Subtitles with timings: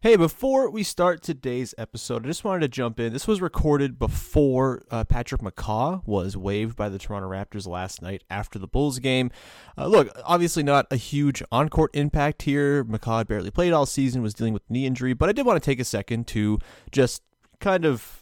[0.00, 3.12] Hey, before we start today's episode, I just wanted to jump in.
[3.12, 8.22] This was recorded before uh, Patrick McCaw was waived by the Toronto Raptors last night
[8.30, 9.32] after the Bulls game.
[9.76, 12.84] Uh, look, obviously not a huge on court impact here.
[12.84, 15.68] McCaw barely played all season, was dealing with knee injury, but I did want to
[15.68, 16.60] take a second to
[16.92, 17.24] just
[17.58, 18.17] kind of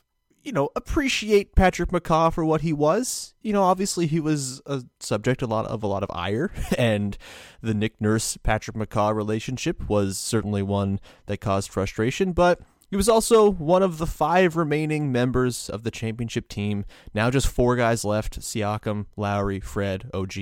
[0.47, 3.35] you know, appreciate Patrick McCaw for what he was.
[3.43, 7.19] You know, obviously he was a subject a lot of a lot of ire, and
[7.61, 12.33] the Nick Nurse Patrick McCaw relationship was certainly one that caused frustration.
[12.33, 16.85] But he was also one of the five remaining members of the championship team.
[17.13, 20.35] Now just four guys left Siakam, Lowry, Fred, OG.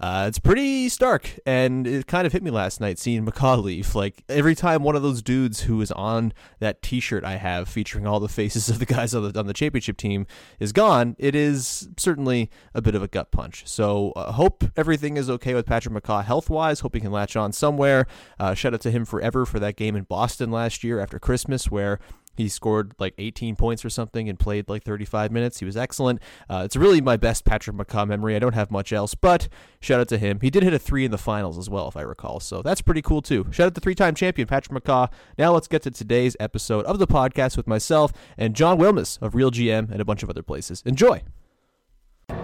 [0.00, 3.94] Uh, it's pretty stark, and it kind of hit me last night seeing McCaw leave.
[3.94, 8.06] Like every time one of those dudes who is on that T-shirt I have featuring
[8.06, 10.26] all the faces of the guys on the on the championship team
[10.60, 13.66] is gone, it is certainly a bit of a gut punch.
[13.66, 16.80] So uh, hope everything is okay with Patrick McCaw health wise.
[16.80, 18.06] Hope he can latch on somewhere.
[18.38, 21.70] Uh, shout out to him forever for that game in Boston last year after Christmas
[21.70, 21.98] where
[22.36, 25.58] he scored like 18 points or something and played like 35 minutes.
[25.58, 26.20] He was excellent.
[26.48, 28.36] Uh, it's really my best Patrick McCaw memory.
[28.36, 29.48] I don't have much else, but
[29.80, 30.40] shout out to him.
[30.40, 32.40] He did hit a three in the finals as well, if I recall.
[32.40, 33.46] So that's pretty cool too.
[33.50, 35.10] Shout out to three time champion Patrick McCaw.
[35.38, 39.34] Now let's get to today's episode of the podcast with myself and John Wilmes of
[39.34, 40.82] Real GM and a bunch of other places.
[40.84, 41.22] Enjoy.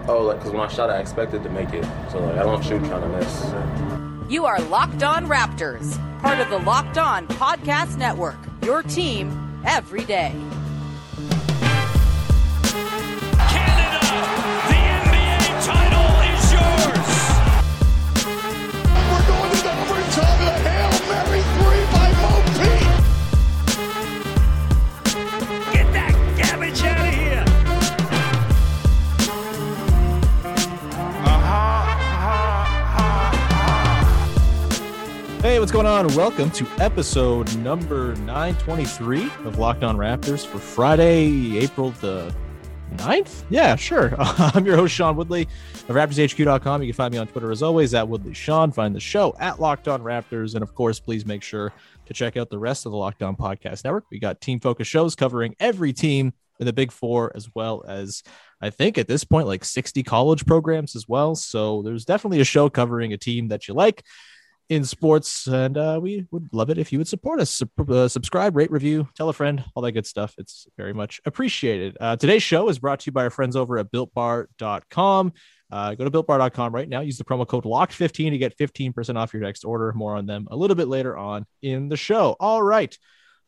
[0.09, 1.85] Oh, like, because when I shot, I expected to make it.
[2.11, 4.33] So, like, I don't shoot trying to miss.
[4.33, 8.39] You are Locked On Raptors, part of the Locked On Podcast Network.
[8.63, 9.31] Your team
[9.65, 10.35] every day.
[35.43, 36.07] Hey, what's going on?
[36.15, 42.33] Welcome to episode number 923 of Locked On Raptors for Friday, April the
[42.95, 43.43] 9th?
[43.51, 44.15] Yeah, sure.
[44.19, 45.49] I'm your host, Sean Woodley
[45.89, 46.83] of RaptorsHQ.com.
[46.83, 48.71] You can find me on Twitter as always at Woodley Sean.
[48.71, 50.55] Find the show at Locked On Raptors.
[50.55, 51.73] And of course, please make sure
[52.07, 54.05] to check out the rest of the Locked On Podcast Network.
[54.13, 58.23] We got team focus shows covering every team in the Big Four, as well as
[58.61, 61.35] I think at this point, like 60 college programs as well.
[61.35, 64.05] So there's definitely a show covering a team that you like
[64.69, 67.51] in sports, and uh, we would love it if you would support us.
[67.51, 70.35] Sub- uh, subscribe, rate, review, tell a friend, all that good stuff.
[70.39, 71.97] It's very much appreciated.
[72.01, 75.33] Uh, today's show is brought to you by our friends over at BuiltBar.com.
[75.71, 77.01] Uh, go to BuiltBar.com right now.
[77.01, 79.93] Use the promo code LOCKED15 to get 15% off your next order.
[79.95, 82.37] More on them a little bit later on in the show.
[82.39, 82.97] All right.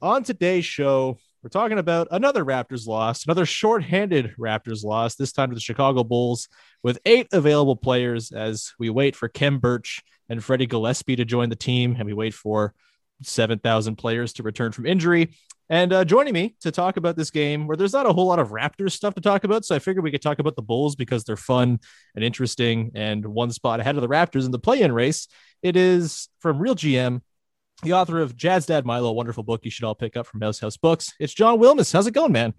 [0.01, 5.51] On today's show, we're talking about another Raptors loss, another shorthanded Raptors loss, this time
[5.51, 6.49] to the Chicago Bulls
[6.83, 11.49] with eight available players as we wait for Khem Birch and Freddie Gillespie to join
[11.49, 12.75] the team, and we wait for
[13.23, 15.35] 7,000 players to return from injury.
[15.71, 18.39] And uh, joining me to talk about this game, where there's not a whole lot
[18.39, 20.95] of Raptors stuff to talk about, so I figured we could talk about the Bulls
[20.95, 21.81] because they're fun
[22.15, 25.27] and interesting and one spot ahead of the Raptors in the play-in race.
[25.63, 27.23] It is from Real GM,
[27.83, 30.41] the author of Jazz Dad Milo, a wonderful book you should all pick up from
[30.41, 31.15] Mouse House Books.
[31.19, 31.93] It's John Wilmes.
[31.93, 32.53] How's it going, man?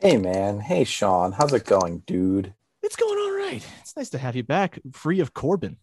[0.00, 2.52] Hey man, hey Sean, how's it going, dude?
[2.82, 3.66] It's going all right.
[3.80, 5.78] It's nice to have you back, free of Corbin.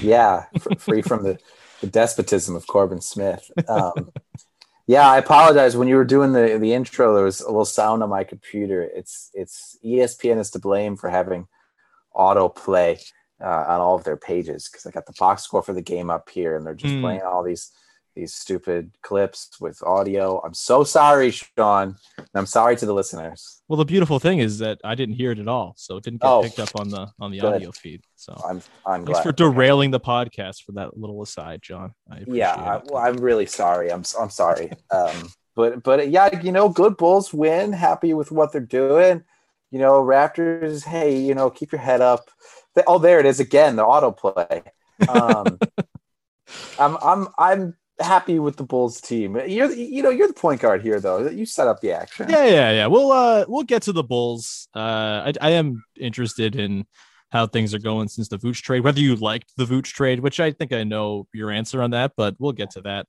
[0.00, 0.44] Yeah,
[0.78, 1.38] free from the,
[1.80, 3.50] the despotism of Corbin Smith.
[3.68, 4.12] Um,
[4.86, 5.76] yeah, I apologize.
[5.76, 8.82] When you were doing the, the intro, there was a little sound on my computer.
[8.82, 11.46] It's it's ESPN is to blame for having
[12.14, 13.00] autoplay
[13.42, 16.10] uh, on all of their pages because I got the box score for the game
[16.10, 17.00] up here, and they're just Mm.
[17.02, 17.70] playing all these
[18.18, 20.40] these stupid clips with audio.
[20.44, 21.94] I'm so sorry, Sean.
[22.18, 23.62] And I'm sorry to the listeners.
[23.68, 26.20] Well, the beautiful thing is that I didn't hear it at all, so it didn't
[26.20, 27.54] get Oh, picked up on the on the good.
[27.54, 28.02] audio feed.
[28.16, 29.22] So I'm I'm thanks glad.
[29.22, 31.94] for derailing the podcast for that little aside, John.
[32.10, 36.40] I appreciate yeah I, well, i'm really sorry i'm i'm sorry um but but yeah
[36.42, 39.22] you know good bulls win happy with what they're doing
[39.70, 42.30] you know raptors hey you know keep your head up
[42.86, 44.62] oh there it is again the autoplay
[45.08, 45.58] um
[46.78, 50.82] i'm i'm i'm happy with the bulls team you're you know you're the point guard
[50.82, 52.86] here though you set up the action Yeah, yeah, yeah.
[52.86, 54.68] We'll uh we'll get to the Bulls.
[54.74, 54.78] Uh
[55.26, 56.86] I, I am interested in
[57.30, 60.40] how things are going since the Vooch trade, whether you liked the Vooch trade, which
[60.40, 63.06] I think I know your answer on that, but we'll get to that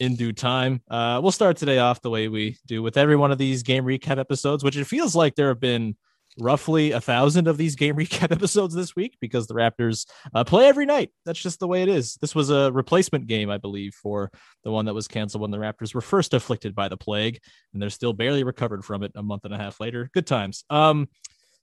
[0.00, 0.82] in due time.
[0.90, 3.84] Uh we'll start today off the way we do with every one of these game
[3.84, 5.96] recap episodes, which it feels like there have been
[6.38, 10.66] roughly a thousand of these game recap episodes this week because the Raptors uh, play
[10.66, 11.10] every night.
[11.24, 12.16] That's just the way it is.
[12.20, 14.30] This was a replacement game, I believe, for
[14.62, 17.40] the one that was canceled when the Raptors were first afflicted by the plague,
[17.72, 20.10] and they're still barely recovered from it a month and a half later.
[20.12, 20.64] Good times.
[20.70, 21.08] Um,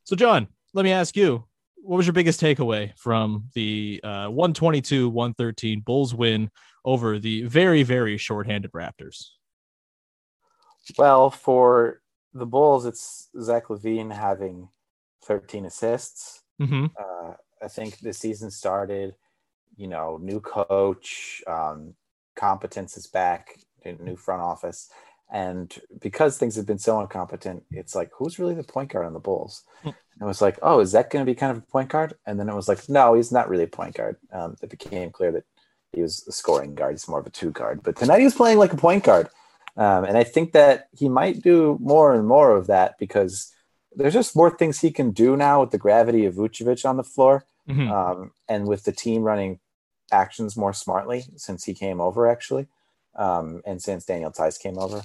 [0.04, 1.46] so John, let me ask you,
[1.84, 6.52] what was your biggest takeaway from the uh, 122 113 Bulls win
[6.86, 9.30] over the very, very shorthanded Raptors?
[10.98, 12.01] Well, for
[12.34, 14.70] the Bulls, it's Zach LaVine having
[15.26, 16.44] 13 assists.
[16.60, 17.34] hmm Uh,
[17.64, 19.16] I think the season started,
[19.76, 21.94] you know, new coach, um,
[22.36, 23.60] competence is back,
[24.00, 24.90] new front office.
[25.32, 29.14] And because things have been so incompetent, it's like, who's really the point guard on
[29.14, 29.64] the Bulls?
[29.82, 29.90] Hmm.
[29.90, 32.16] And it was like, oh, is that going to be kind of a point guard?
[32.26, 34.18] And then it was like, no, he's not really a point guard.
[34.34, 35.46] Um, it became clear that
[35.94, 36.94] he was a scoring guard.
[36.94, 37.82] He's more of a two guard.
[37.84, 39.30] But tonight he was playing like a point guard.
[39.78, 43.54] Um, and I think that he might do more and more of that because
[43.96, 47.04] there's just more things he can do now with the gravity of Vucevic on the
[47.04, 49.60] floor hmm um, and with the team running
[50.12, 52.68] actions more smartly since he came over actually
[53.16, 55.04] um, and since daniel theis came over.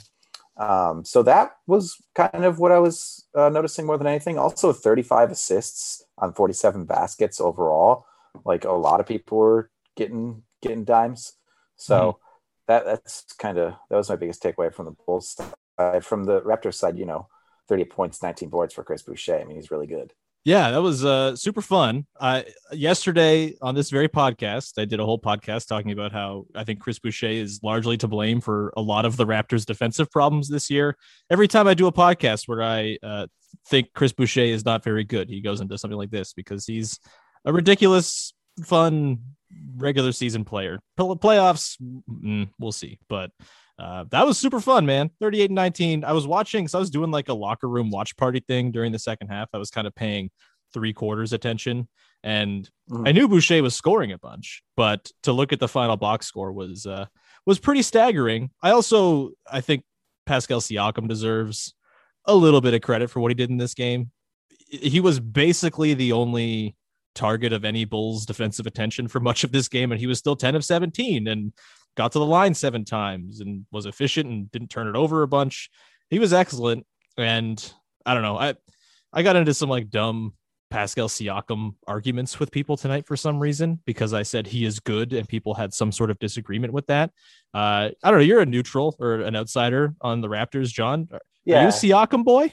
[0.56, 4.38] Um, so that was kind of what i was uh, noticing more than anything.
[4.38, 8.06] Also 35 assists on 47 baskets overall.
[8.44, 11.34] Like a lot of people were getting getting dimes.
[11.76, 12.18] So
[12.68, 15.38] that that's kind of that was my biggest takeaway from the bulls
[15.78, 17.28] side from the raptors side you know
[17.68, 20.12] 30 points 19 boards for chris boucher i mean he's really good
[20.46, 22.06] Yeah, that was uh, super fun.
[22.20, 26.62] Uh, yesterday on this very podcast, I did a whole podcast talking about how I
[26.62, 30.48] think Chris Boucher is largely to blame for a lot of the Raptors' defensive problems
[30.48, 30.96] this year.
[31.30, 33.26] Every time I do a podcast where I uh,
[33.68, 37.00] think Chris Boucher is not very good, he goes into something like this because he's
[37.44, 39.18] a ridiculous, fun
[39.76, 40.78] regular season player.
[40.96, 43.30] Pl- Playoffs, mm, we'll see, but.
[43.78, 45.10] Uh, that was super fun, man.
[45.20, 46.02] 38 and 19.
[46.02, 48.90] I was watching, so I was doing like a locker room watch party thing during
[48.90, 49.50] the second half.
[49.52, 50.30] I was kind of paying
[50.72, 51.86] three quarters attention.
[52.24, 53.06] And Mhm.
[53.06, 56.52] I knew Boucher was scoring a bunch, but to look at the final box score
[56.54, 57.04] was uh
[57.44, 58.48] was pretty staggering.
[58.62, 59.84] I also I think
[60.24, 61.74] Pascal Siakam deserves
[62.24, 64.10] a little bit of credit for what he did in this game.
[64.70, 66.76] He was basically the only
[67.16, 70.36] target of any Bulls defensive attention for much of this game, and he was still
[70.36, 71.52] 10 of 17 and
[71.96, 75.28] got to the line seven times and was efficient and didn't turn it over a
[75.28, 75.70] bunch.
[76.10, 76.86] He was excellent.
[77.18, 77.72] And
[78.04, 78.38] I don't know.
[78.38, 78.54] I
[79.12, 80.34] I got into some like dumb
[80.70, 85.12] Pascal Siakam arguments with people tonight for some reason because I said he is good
[85.12, 87.10] and people had some sort of disagreement with that.
[87.54, 88.24] Uh, I don't know.
[88.24, 91.08] You're a neutral or an outsider on the Raptors, John.
[91.12, 91.20] Are
[91.62, 92.52] you a Siakam boy?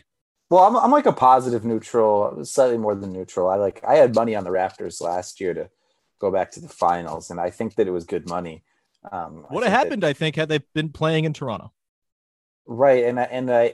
[0.54, 3.50] Well, I'm, I'm like a positive neutral, slightly more than neutral.
[3.50, 5.68] I like I had money on the Raptors last year to
[6.20, 8.64] go back to the finals, and I think that it was good money.
[9.12, 11.74] Um, What had that- happened, I think, had they been playing in Toronto?
[12.68, 13.04] right?
[13.04, 13.74] And I, and I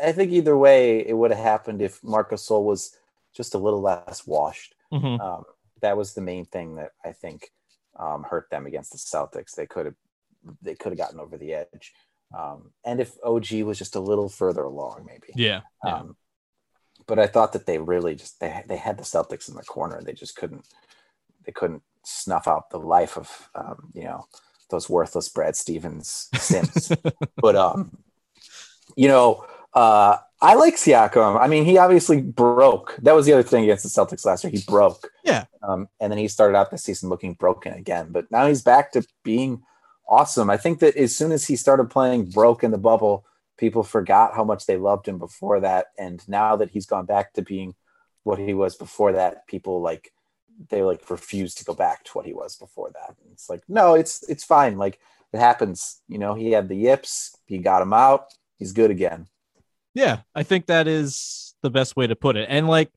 [0.00, 2.96] I think either way it would have happened if Marc Gasol was
[3.34, 4.76] just a little less washed.
[4.92, 5.20] Mhm.
[5.20, 5.42] Um,
[5.80, 7.50] that was the main thing that I think
[7.98, 9.56] um, hurt them against the Celtics.
[9.56, 9.96] They could have
[10.62, 11.92] they could have gotten over the edge.
[12.36, 15.32] Um, and if OG was just a little further along, maybe.
[15.34, 15.60] Yeah.
[15.84, 15.96] yeah.
[15.96, 16.16] Um,
[17.06, 20.00] but I thought that they really just they they had the Celtics in the corner.
[20.02, 20.66] They just couldn't
[21.44, 24.26] they couldn't snuff out the life of um, you know
[24.70, 26.92] those worthless Brad Stevens Sims.
[27.36, 27.98] but um,
[28.96, 29.44] you know,
[29.74, 31.40] uh, I like Siakam.
[31.40, 32.96] I mean, he obviously broke.
[33.02, 34.50] That was the other thing against the Celtics last year.
[34.50, 35.08] He broke.
[35.24, 35.44] Yeah.
[35.62, 38.08] Um, and then he started out the season looking broken again.
[38.10, 39.62] But now he's back to being
[40.12, 40.50] awesome.
[40.50, 43.24] I think that as soon as he started playing broke in the bubble,
[43.56, 45.86] people forgot how much they loved him before that.
[45.98, 47.74] And now that he's gone back to being
[48.22, 50.12] what he was before that, people like
[50.68, 53.16] they like refuse to go back to what he was before that.
[53.22, 54.76] And it's like, no, it's it's fine.
[54.76, 55.00] Like
[55.32, 56.02] it happens.
[56.08, 58.26] You know, he had the yips, he got him out,
[58.58, 59.28] he's good again.
[59.94, 62.48] Yeah, I think that is the best way to put it.
[62.50, 62.90] And like,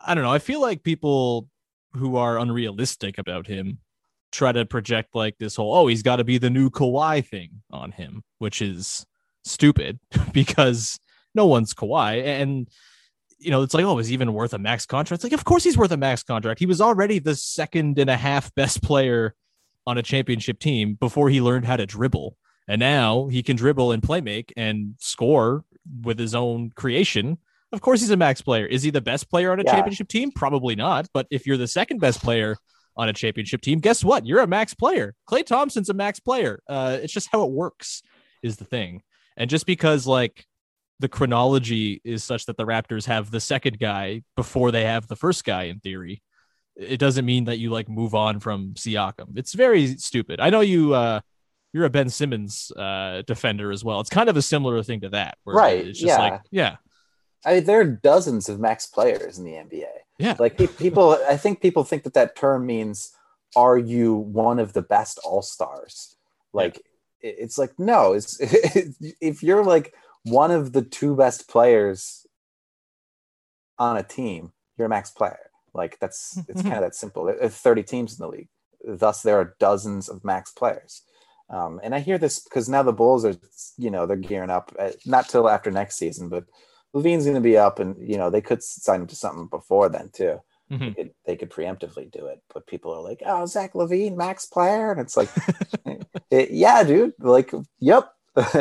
[0.00, 1.48] I don't know, I feel like people
[1.94, 3.78] who are unrealistic about him
[4.32, 7.62] try to project like this whole, oh, he's got to be the new Kawhi thing
[7.70, 9.04] on him, which is
[9.44, 9.98] stupid
[10.32, 10.98] because
[11.34, 12.24] no one's Kawhi.
[12.24, 12.68] And,
[13.38, 15.18] you know, it's like, oh, is he even worth a max contract?
[15.18, 16.58] It's like, of course he's worth a max contract.
[16.60, 19.34] He was already the second and a half best player
[19.86, 22.36] on a championship team before he learned how to dribble.
[22.68, 25.64] And now he can dribble and play make and score
[26.02, 27.38] with his own creation.
[27.72, 28.64] Of course, he's a max player.
[28.66, 29.72] Is he the best player on a Yeah.
[29.72, 30.30] championship team?
[30.30, 31.08] Probably not.
[31.12, 32.56] But if you're the second best player
[32.96, 34.26] on a championship team, guess what?
[34.26, 35.14] You're a max player.
[35.28, 36.62] Klay Thompson's a max player.
[36.68, 38.02] Uh, it's just how it works,
[38.42, 39.02] is the thing.
[39.36, 40.46] And just because like
[41.00, 45.16] the chronology is such that the Raptors have the second guy before they have the
[45.16, 46.22] first guy in theory,
[46.76, 49.36] it doesn't mean that you like move on from Siakam.
[49.36, 50.40] It's very stupid.
[50.40, 51.20] I know you uh
[51.72, 54.00] you're a Ben Simmons uh defender as well.
[54.00, 55.38] It's kind of a similar thing to that.
[55.44, 56.18] Where Right, It's just yeah.
[56.18, 56.76] like, yeah.
[57.44, 59.86] I mean, there are dozens of max players in the NBA.
[60.18, 60.36] Yeah.
[60.38, 63.12] Like people, I think people think that that term means,
[63.56, 66.16] are you one of the best all stars?
[66.52, 66.76] Like,
[67.20, 68.38] it- it's like, no, it's,
[69.20, 72.26] if you're like one of the two best players
[73.78, 75.50] on a team, you're a max player.
[75.74, 77.24] Like, that's, it's kind of that simple.
[77.24, 78.48] There are 30 teams in the league.
[78.84, 81.02] Thus, there are dozens of max players.
[81.50, 83.34] Um, and I hear this because now the Bulls are,
[83.76, 86.44] you know, they're gearing up, uh, not till after next season, but
[86.94, 89.88] LaVine's going to be up, and you know they could sign him to something before
[89.88, 90.40] then too.
[90.70, 90.78] Mhm.
[90.78, 94.46] They, could, they could preemptively do it, but people are like, "Oh, Zach LaVine, max
[94.46, 95.28] player," and it's like,
[96.30, 98.12] eh, "Yeah, dude, like, yep,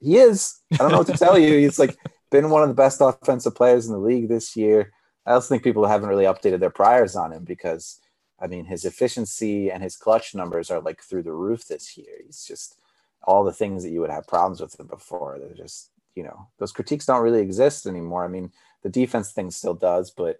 [0.00, 1.58] he is." I don't know what to tell you.
[1.58, 1.96] He's like
[2.30, 4.92] been one of the best offensive players in the league this year.
[5.26, 8.00] I also think people haven't really updated their priors on him because,
[8.40, 12.14] I mean, his efficiency and his clutch numbers are like through the roof this year.
[12.24, 12.78] He's just
[13.24, 15.38] all the things that you would have problems with him before.
[15.38, 15.90] They're just,
[16.20, 18.26] you know, those critiques don't really exist anymore.
[18.26, 20.36] I mean, the defense thing still does, but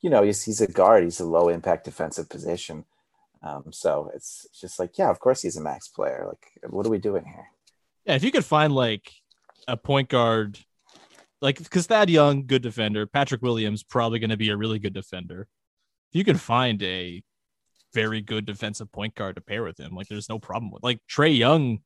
[0.00, 1.04] you know, he's, he's a guard.
[1.04, 2.86] He's a low impact defensive position.
[3.42, 6.24] Um, so it's just like, yeah, of course he's a max player.
[6.26, 7.48] Like, what are we doing here?
[8.06, 9.12] Yeah, if you could find like
[9.66, 10.58] a point guard,
[11.42, 14.94] like because Thad Young, good defender, Patrick Williams probably going to be a really good
[14.94, 15.46] defender.
[16.10, 17.22] If you can find a
[17.92, 20.82] very good defensive point guard to pair with him, like there's no problem with.
[20.82, 21.80] Like Trae Young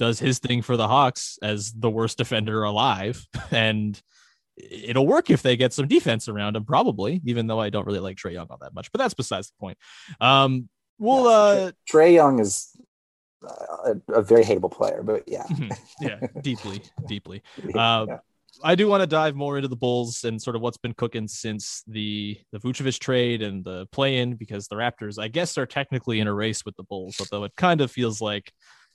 [0.00, 4.00] does his thing for the Hawks as the worst defender alive, and
[4.56, 7.20] it'll work if they get some defense around him, probably.
[7.26, 9.60] Even though I don't really like Trae Young all that much, but that's besides the
[9.60, 9.78] point.
[10.20, 12.74] Um, we'll uh, Trae Young is
[13.46, 15.44] uh, a, a very hateable player, but yeah,
[16.00, 17.42] yeah, deeply, deeply.
[17.62, 17.80] Yeah.
[17.80, 18.18] Uh,
[18.64, 21.28] I do want to dive more into the Bulls and sort of what's been cooking
[21.28, 26.20] since the the Vucevic trade and the play-in because the Raptors, I guess, are technically
[26.20, 28.52] in a race with the Bulls, although it kind of feels like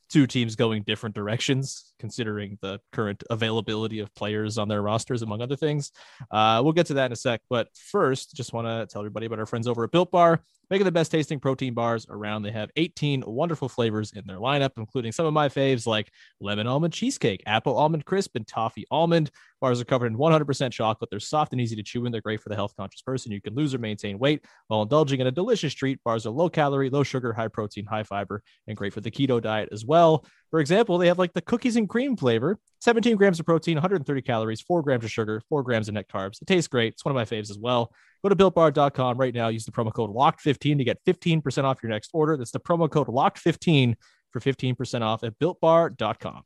[0.09, 5.41] two teams going different directions considering the current availability of players on their rosters, among
[5.41, 5.91] other things.
[6.31, 9.25] Uh, we'll get to that in a sec, but first, just want to tell everybody
[9.25, 12.43] about our friends over at Built Bar making the best tasting protein bars around.
[12.43, 16.67] They have 18 wonderful flavors in their lineup, including some of my faves like lemon
[16.67, 19.31] almond cheesecake, apple almond crisp, and toffee almond.
[19.61, 21.09] Bars are covered in 100% chocolate.
[21.09, 23.31] They're soft and easy to chew, and they're great for the health conscious person.
[23.31, 26.03] You can lose or maintain weight while indulging in a delicious treat.
[26.03, 29.41] Bars are low calorie, low sugar, high protein, high fiber, and great for the keto
[29.41, 30.25] diet as well.
[30.51, 34.21] For example, they have like the cookies and cream flavor, 17 grams of protein, 130
[34.21, 36.41] calories, 4 grams of sugar, 4 grams of net carbs.
[36.41, 36.93] It tastes great.
[36.93, 37.91] It's one of my faves as well.
[38.23, 39.49] Go to builtbar.com right now.
[39.49, 42.37] Use the promo code LOCKED15 to get 15% off your next order.
[42.37, 43.95] That's the promo code LOCKED15
[44.31, 46.43] for 15% off at builtbar.com.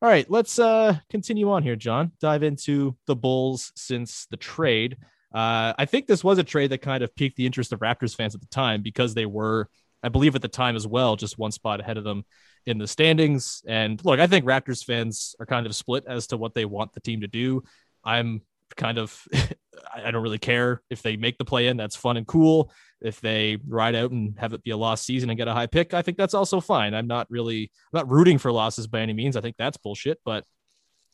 [0.00, 2.12] All right, let's uh, continue on here, John.
[2.20, 4.96] Dive into the Bulls since the trade.
[5.34, 8.14] Uh, I think this was a trade that kind of piqued the interest of Raptors
[8.14, 9.68] fans at the time because they were,
[10.02, 12.24] I believe, at the time as well, just one spot ahead of them
[12.66, 13.62] in the standings.
[13.66, 16.92] And look, I think Raptors fans are kind of split as to what they want
[16.92, 17.62] the team to do.
[18.04, 18.42] I'm
[18.76, 19.26] kind of,
[19.94, 21.76] I don't really care if they make the play in.
[21.76, 22.70] That's fun and cool.
[23.00, 25.66] If they ride out and have it be a lost season and get a high
[25.66, 26.94] pick, I think that's also fine.
[26.94, 29.36] I'm not really, I'm not rooting for losses by any means.
[29.36, 30.44] I think that's bullshit, but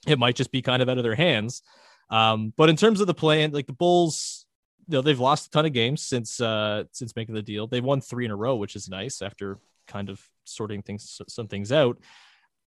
[0.06, 1.62] it might just be kind of out of their hands.
[2.10, 4.43] Um, but in terms of the plan, like the Bulls,
[4.88, 7.66] you know, they've lost a ton of games since uh since making the deal.
[7.66, 11.48] They've won three in a row, which is nice after kind of sorting things some
[11.48, 11.98] things out.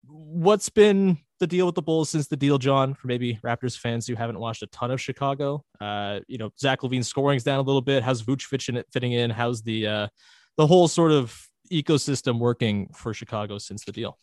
[0.07, 2.93] What's been the deal with the Bulls since the deal, John?
[2.93, 6.81] For maybe Raptors fans who haven't watched a ton of Chicago, uh, you know, Zach
[6.81, 8.03] LaVine's scoring's down a little bit.
[8.03, 9.29] How's Vucevic in it fitting in?
[9.29, 10.07] How's the uh,
[10.55, 14.17] the whole sort of ecosystem working for Chicago since the deal?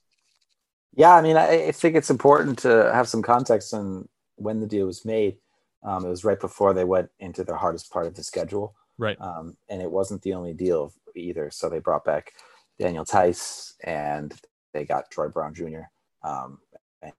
[0.97, 4.67] Yeah, I mean, I, I think it's important to have some context on when the
[4.67, 5.37] deal was made.
[5.85, 9.21] Um, it was right before they went into their hardest part of the schedule, Right.
[9.21, 11.50] um, and it wasn't the only deal either.
[11.50, 12.33] So they brought back
[12.79, 14.35] Daniel Theis and
[14.73, 15.83] they got Troy Brown Jr.
[16.23, 16.59] Um,
[17.03, 17.12] and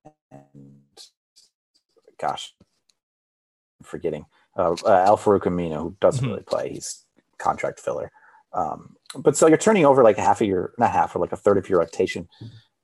[2.19, 2.53] gosh,
[3.79, 4.25] I'm forgetting
[4.57, 6.29] uh, uh, Al-Farouq Aminu, who doesn't Mhm.
[6.29, 6.69] really play.
[6.73, 7.05] He's
[7.37, 8.11] contract filler.
[8.53, 11.33] Um, but so you're turning over like a half of your, not half, or like
[11.33, 12.27] a third of your rotation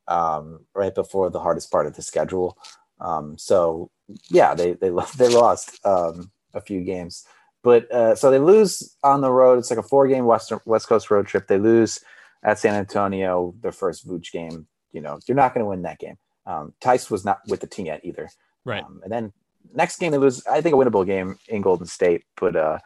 [0.07, 2.57] um, right before the hardest part of the schedule.
[2.99, 3.89] Um, so
[4.29, 7.25] yeah, they they they lost um, a few games,
[7.63, 9.59] but uh, so they lose on the road.
[9.59, 11.47] It's like a four game Western West Coast road trip.
[11.47, 11.99] They lose
[12.43, 14.67] at San Antonio, their first Vooch game.
[14.91, 16.17] You know, you're not going to win that game.
[16.45, 18.29] Um, Theis was not with the team yet either.
[18.65, 18.83] Right.
[18.83, 19.33] Um, and then
[19.73, 22.79] next game they lose, I think a winnable game in Golden State, but uh,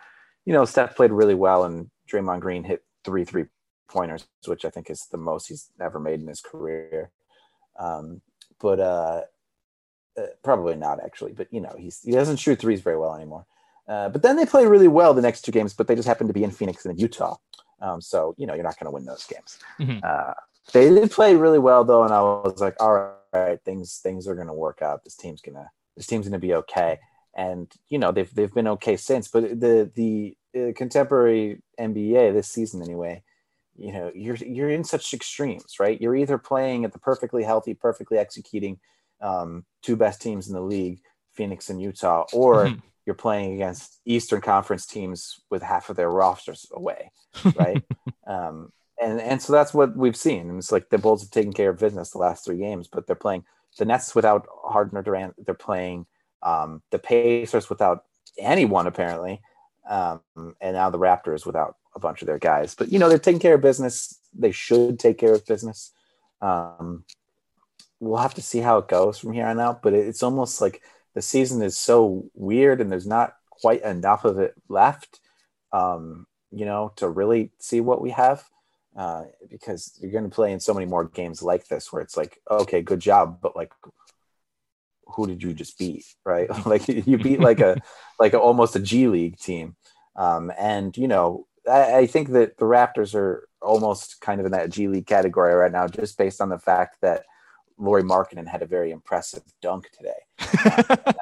[0.45, 3.45] you know, Steph played really well and Draymond Green hit three three
[3.87, 7.11] pointers, which I think is the most he's ever made in his career.
[7.79, 8.21] Um,
[8.59, 9.21] but uh,
[10.17, 13.45] uh, probably not actually, but you know, he's he doesn't shoot threes very well anymore.
[13.87, 16.27] Uh, but then they play really well the next two games, but they just happen
[16.27, 17.35] to be in Phoenix and in Utah.
[17.81, 19.59] Um, so you know, you're not going to win those games.
[19.79, 20.03] Mhm.
[20.03, 20.33] Uh,
[20.73, 24.35] they did play really well though, and I was like, all right, things things are
[24.35, 25.03] going to work out.
[25.03, 26.99] This team's gonna this team's gonna be okay.
[27.35, 29.27] And you know, they've they've been okay since.
[29.27, 33.23] But the the uh, contemporary NBA this season anyway,
[33.75, 35.99] you know, you're you're in such extremes, right?
[35.99, 38.79] You're either playing at the perfectly healthy, perfectly executing
[39.25, 40.99] um, two best teams in the league,
[41.33, 42.71] Phoenix and Utah, or
[43.05, 47.11] you're playing against Eastern Conference teams with half of their rosters away,
[47.55, 47.83] right?
[48.27, 50.49] um, and and so that's what we've seen.
[50.49, 53.07] And it's like the Bulls have taken care of business the last three games, but
[53.07, 53.43] they're playing
[53.77, 55.33] the Nets without Harden or Durant.
[55.43, 56.05] They're playing
[56.43, 58.05] um, the Pacers without
[58.37, 59.41] anyone apparently,
[59.89, 62.75] um, and now the Raptors without a bunch of their guys.
[62.75, 64.19] But you know they're taking care of business.
[64.33, 65.91] They should take care of business.
[66.41, 67.05] Um,
[67.99, 69.81] we'll have to see how it goes from here on out.
[69.81, 70.81] But it's almost like
[71.13, 75.19] the season is so weird, and there's not quite enough of it left.
[75.71, 78.45] Um, you know, to really see what we have
[78.95, 82.15] uh, because you're going to play in so many more games like this where it's
[82.15, 83.73] like, okay, good job, but like,
[85.07, 86.49] who did you just beat, right?
[86.65, 87.81] like you beat like a
[88.19, 89.75] like a, almost a G League team,
[90.15, 94.53] um, and you know, I, I think that the Raptors are almost kind of in
[94.53, 97.25] that G League category right now, just based on the fact that
[97.77, 100.11] Lauri Markkanen had a very impressive dunk today.
[100.39, 100.95] Uh,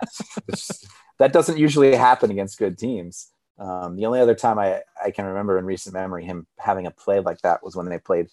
[1.20, 3.30] that doesn't usually happen against good teams.
[3.58, 6.92] Um, the only other time I, I can remember in recent memory him having a
[6.92, 8.30] play like that was when they played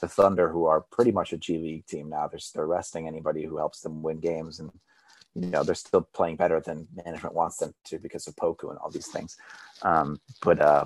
[0.00, 2.26] the Thunder, who are pretty much a G League team now.
[2.26, 4.70] They're, they're resting anybody who helps them win games, and
[5.34, 8.78] you know they're still playing better than management wants them to because of Poku and
[8.78, 9.36] all these things.
[9.82, 10.84] Um, but uh,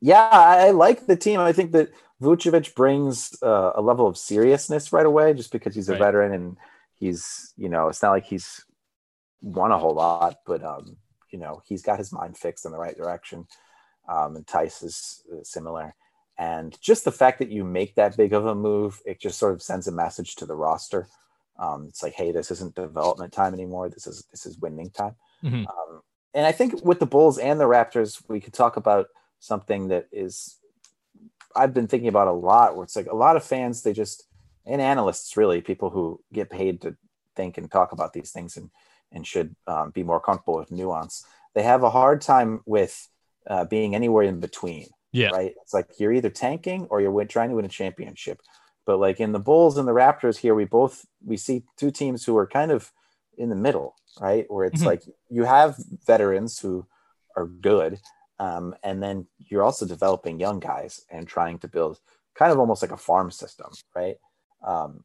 [0.00, 1.40] yeah, I, I, like the team.
[1.40, 1.90] I think that
[2.22, 6.00] Vucevic brings uh, a level of seriousness right away, just because he's a right.
[6.00, 6.56] veteran and
[6.94, 8.64] he's you know it's not like he's
[9.40, 10.96] won a whole lot, but um,
[11.30, 13.46] you know he's got his mind fixed in the right direction.
[14.08, 15.94] Um, and Theis is uh, similar.
[16.38, 19.52] And just the fact that you make that big of a move, it just sort
[19.52, 21.08] of sends a message to the roster.
[21.58, 23.88] Um, it's like, hey, this isn't development time anymore.
[23.88, 25.16] This is this is winning time.
[25.42, 25.66] Mm-hmm.
[25.66, 26.02] Um,
[26.34, 29.06] and I think with the Bulls and the Raptors, we could talk about
[29.40, 30.56] something that is
[31.56, 32.76] I've been thinking about a lot.
[32.76, 34.24] Where it's like a lot of fans, they just
[34.66, 36.96] and analysts, really, people who get paid to
[37.34, 38.70] think and talk about these things and
[39.10, 41.24] and should um, be more comfortable with nuance.
[41.54, 43.08] They have a hard time with
[43.46, 44.88] uh, being anywhere in between.
[45.12, 45.30] Yeah.
[45.30, 45.54] Right.
[45.62, 48.42] It's like you're either tanking or you're win- trying to win a championship.
[48.84, 52.24] But like in the Bulls and the Raptors here, we both we see two teams
[52.24, 52.90] who are kind of
[53.38, 54.44] in the middle, right?
[54.48, 54.86] Where it's mm-hmm.
[54.86, 56.86] like you have veterans who
[57.36, 58.00] are good,
[58.38, 61.98] um, and then you're also developing young guys and trying to build
[62.34, 64.16] kind of almost like a farm system, right?
[64.66, 65.04] Um,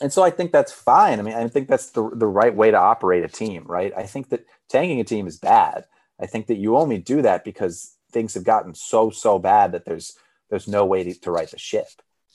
[0.00, 1.18] and so I think that's fine.
[1.18, 3.92] I mean, I think that's the, the right way to operate a team, right?
[3.96, 5.84] I think that tanking a team is bad.
[6.20, 9.84] I think that you only do that because things have gotten so so bad that
[9.84, 10.16] there's
[10.50, 11.86] there's no way to, to right the ship,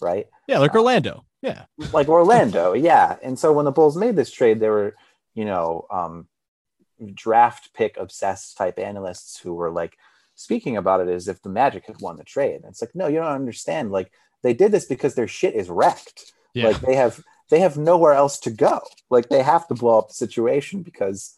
[0.01, 0.27] right?
[0.47, 1.25] Yeah, like Orlando.
[1.41, 2.73] Yeah, like Orlando.
[2.73, 4.95] Yeah, and so when the Bulls made this trade, they were
[5.33, 6.27] you know um,
[7.11, 9.97] draft pick obsessed type analysts who were like
[10.35, 12.55] speaking about it as if the Magic had won the trade.
[12.55, 13.91] And it's like, no, you don't understand.
[13.91, 14.11] Like
[14.41, 16.33] they did this because their shit is wrecked.
[16.53, 16.67] Yeah.
[16.67, 18.81] Like they have they have nowhere else to go.
[19.09, 21.37] Like they have to blow up the situation because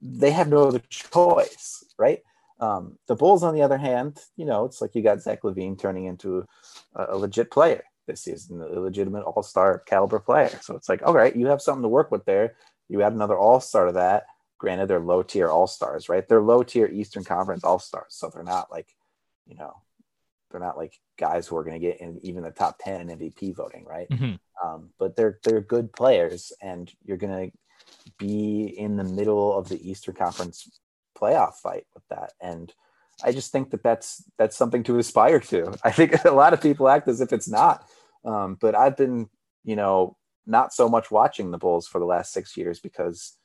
[0.00, 2.20] they have no other choice, right?
[2.58, 5.78] Um, the Bulls, on the other hand, you know, it's like you got Zach LaVine
[5.78, 6.44] turning into
[6.94, 10.50] a, a legit player this season, a legitimate All Star caliber player.
[10.62, 12.54] So it's like, all right, you have something to work with there.
[12.88, 14.26] You add another All Star to that.
[14.62, 16.28] Granted, they're low tier All Stars, right?
[16.28, 18.94] They're low tier Eastern Conference All Stars, so they're not like,
[19.44, 19.74] you know,
[20.48, 23.18] they're not like guys who are going to get in even the top 10 in
[23.18, 24.08] MVP voting, right?
[24.08, 24.34] Mm-hmm.
[24.64, 27.58] Um, but they're they're good players, and you're going to
[28.18, 30.70] be in the middle of the Eastern Conference
[31.20, 32.34] playoff fight with that.
[32.40, 32.72] And
[33.24, 35.74] I just think that that's that's something to aspire to.
[35.84, 37.84] I think a lot of people act as if it's not,
[38.24, 39.28] um, but I've been,
[39.64, 43.36] you know, not so much watching the Bulls for the last six years because,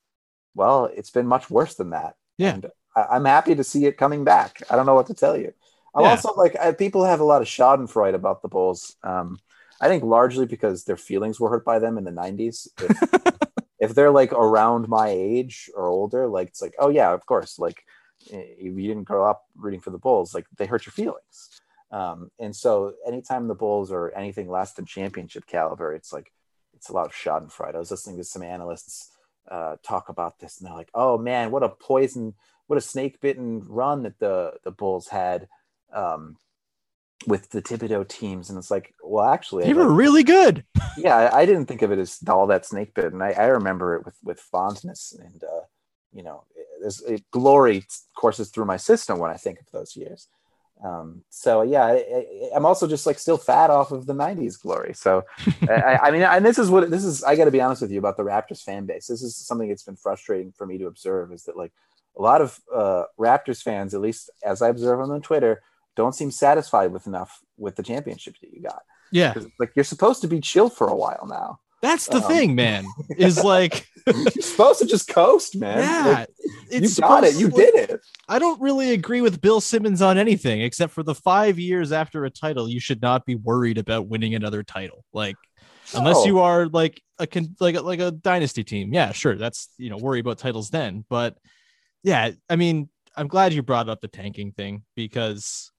[0.58, 2.16] well, it's been much worse than that.
[2.38, 2.56] Yeah.
[2.56, 2.66] And
[2.96, 4.64] I, am happy to see it coming back.
[4.70, 5.54] I don't know what to tell you.
[5.96, 6.10] I'm yeah.
[6.10, 8.96] also like I, people have a lot of Schadenfreude about the Bulls.
[9.04, 9.40] Um,
[9.80, 12.68] I think largely because their feelings were hurt by them in the '90s.
[12.80, 13.36] If,
[13.80, 17.60] if, they're like around my age or older, like it's like, oh yeah, of course.
[17.60, 17.84] Like
[18.26, 21.62] if you didn't grow up rooting for the Bulls, like they hurt your feelings.
[21.92, 26.32] Um, and so anytime the Bulls or anything less than championship caliber, it's like
[26.74, 27.76] it's a lot of Schadenfreude.
[27.76, 29.12] I was listening to some analysts
[29.50, 32.34] uh, talk about this, and they're like, "Oh man, what a poison,
[32.68, 35.48] what a snake bitten run that the the Bulls had."
[35.94, 36.38] um,
[37.26, 40.64] with the Thibodeau teams, and it's like, well, actually, they were really good.
[40.98, 43.46] yeah, I, I, didn't think of it as all that snake bit, and I, I
[43.46, 45.62] remember it with with fondness, and uh,
[46.14, 46.44] you know,
[46.82, 50.28] there's it, glory courses through my system when I think of those years.
[50.84, 54.94] Um, so yeah, I, am also just like still fat off of the '90s glory.
[54.94, 55.24] So
[55.70, 57.24] I, I mean, and this is what this is.
[57.24, 59.08] I got to be honest with you about the Raptors fan base.
[59.08, 61.32] This is something that's been frustrating for me to observe.
[61.32, 61.72] Is that like
[62.18, 65.62] a lot of uh, Raptors fans, at least as I observe them on Twitter,
[65.96, 68.84] don't seem satisfied with enough with the championship that you got.
[69.12, 69.34] Yeah.
[69.60, 71.60] Like you're supposed to be chill for a while now.
[71.82, 72.86] That's the um, thing, man.
[73.18, 75.80] Is like you're supposed to just coast, man.
[75.80, 76.26] Yeah.
[76.72, 77.36] Like, you got it.
[77.36, 78.02] You did it.
[78.28, 82.26] I don't really agree with Bill Simmons on anything except for the five years after
[82.26, 85.04] a title, you should not be worried about winning another title.
[85.14, 85.36] Like,
[85.94, 86.26] unless No.
[86.26, 89.90] you are like a con- like a, like a dynasty team, yeah, sure, that's you
[89.90, 91.06] know worry about titles then.
[91.10, 91.38] But
[92.04, 95.72] yeah, I mean, I'm glad you brought up the tanking thing because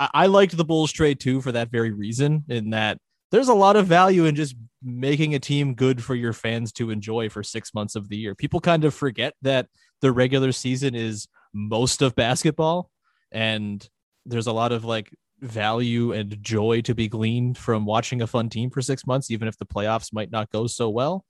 [0.00, 2.44] I, I liked the Bulls trade too for that very reason.
[2.48, 2.98] In that
[3.30, 6.90] there's a lot of value in just making a team good for your fans to
[6.90, 8.34] enjoy for six months of the year.
[8.34, 9.66] People kind of forget that
[10.00, 12.90] the regular season is most of basketball
[13.32, 13.88] and
[14.26, 15.10] there's a lot of like
[15.40, 19.48] value and joy to be gleaned from watching a fun team for six months, even
[19.48, 21.24] if the playoffs might not go so well.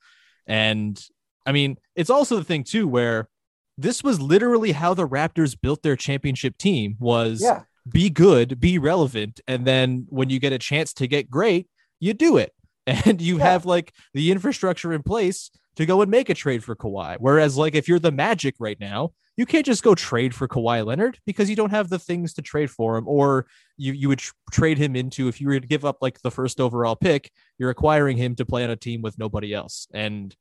[0.46, 1.02] And
[1.46, 3.28] I mean, it's also the thing too, where
[3.78, 7.62] this was literally how the Raptors built their championship team was Yeah.
[7.88, 9.40] be good, be relevant.
[9.46, 11.68] And then when you get a chance to get great,
[12.00, 12.52] you do it.
[12.86, 13.50] And you Yeah.
[13.50, 17.16] have like the infrastructure in place to go and make a trade for Kawhi.
[17.18, 20.86] Whereas, like, if you're the Magic right now, you can't just go trade for Kawhi
[20.86, 24.20] Leonard because you don't have the things to trade for him, or you, you would
[24.20, 27.30] tr- trade him into if you were to give up like the first overall pick,
[27.58, 29.88] you're acquiring him to play on a team with nobody else.
[29.92, 30.34] And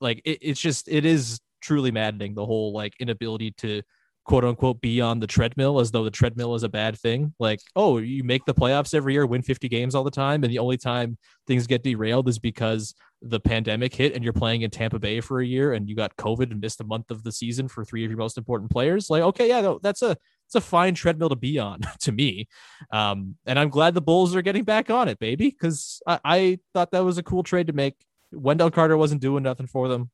[0.00, 3.82] like, it, it's just, it is truly maddening the whole like inability to
[4.28, 7.34] quote unquote be on the treadmill as though the treadmill is a bad thing.
[7.40, 10.52] Like, oh, you make the playoffs every year, win 50 games all the time, and
[10.52, 14.70] the only time things get derailed is because the pandemic hit and you're playing in
[14.70, 17.32] Tampa Bay for a year and you got COVID and missed a month of the
[17.32, 19.08] season for three of your most important players.
[19.08, 20.14] Like, okay, yeah, that's a
[20.44, 22.48] it's a fine treadmill to be on to me.
[22.92, 26.58] Um, and I'm glad the Bulls are getting back on it, baby, because I, I
[26.74, 27.94] thought that was a cool trade to make.
[28.30, 30.10] Wendell Carter wasn't doing nothing for them.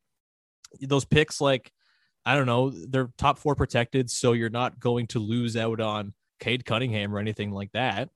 [0.80, 1.72] Those picks, like,
[2.26, 6.14] I don't know, they're top four protected, so you're not going to lose out on
[6.40, 8.08] Cade Cunningham or anything like that.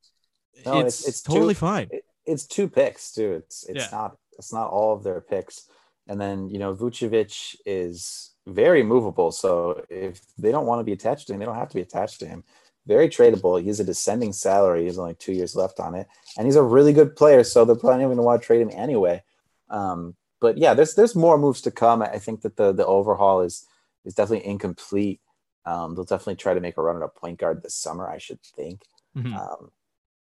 [0.65, 1.89] No, it's, it's- it's totally too- fine.
[1.91, 3.33] It, it's two picks too.
[3.35, 3.89] It's it's Yeah.
[3.99, 5.69] not it's not all of their picks.
[6.09, 9.31] And then you know Vucevic is very movable.
[9.31, 11.81] So if they don't want to be attached to him, they don't have to be
[11.83, 12.45] attached to him.
[12.87, 13.63] Very tradable.
[13.63, 14.85] He's a descending salary.
[14.85, 17.45] He's only two years left on it, and he's a really good player.
[17.45, 19.23] So they're probably going to want to trade him anyway.
[19.71, 22.03] Um, but yeah, there's there's more moves to come.
[22.03, 23.65] I think that the the overhaul is
[24.05, 25.21] is definitely incomplete.
[25.67, 28.09] Um, they'll definitely try to make a run at a point guard this summer.
[28.09, 28.83] I should think.
[29.17, 29.35] Mhm.
[29.37, 29.71] Um,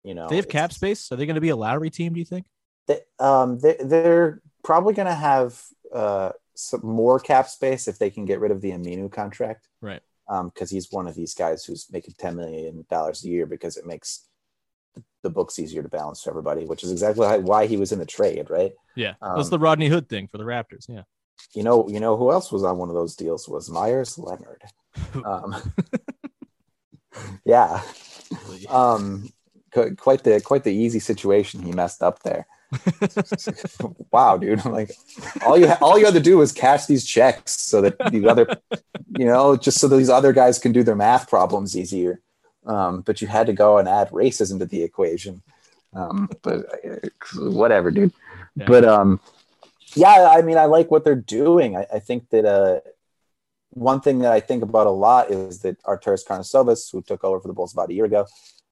[0.04, 1.10] you know, they have cap space.
[1.12, 2.12] Are they going to be a Lowry team?
[2.14, 2.46] Do you think?
[2.86, 5.62] they, um, they, they're probably going to have
[5.92, 9.68] uh, some more cap space if they can get rid of the Aminu contract.
[9.82, 10.00] Right.
[10.26, 14.26] Because he's one of these guys who's making $10 million a year because it makes
[15.22, 18.06] the books easier to balance for everybody, which is exactly why- he was in the
[18.06, 18.72] trade, right?
[18.96, 20.86] Yeah, that's Um, the Rodney Hood thing for the Raptors.
[20.88, 21.02] Yeah,
[21.54, 24.62] You know, you know who else was on one of those deals was Meyers Leonard.
[25.24, 25.56] Um,
[27.44, 27.82] yeah,
[28.68, 29.32] um,
[29.96, 32.46] quite the quite the easy situation he messed up there.
[34.10, 34.64] wow, dude!
[34.64, 34.92] Like
[35.46, 38.24] all you ha- all you had to do was cash these checks so that these
[38.24, 38.46] other,
[39.16, 42.20] you know, just so these other guys can do their math problems easier.
[42.66, 45.42] Um, but you had to go and add racism to the equation.
[45.94, 47.08] Um, but uh,
[47.50, 48.12] whatever, dude.
[48.54, 48.66] Yeah.
[48.66, 49.20] But um,
[49.94, 51.76] yeah, I mean, I like what they're doing.
[51.76, 52.80] I, I think that uh,
[53.70, 57.40] one thing that I think about a lot is that Arturas Karnisovas, who took over
[57.40, 58.26] for the Bulls about a year ago,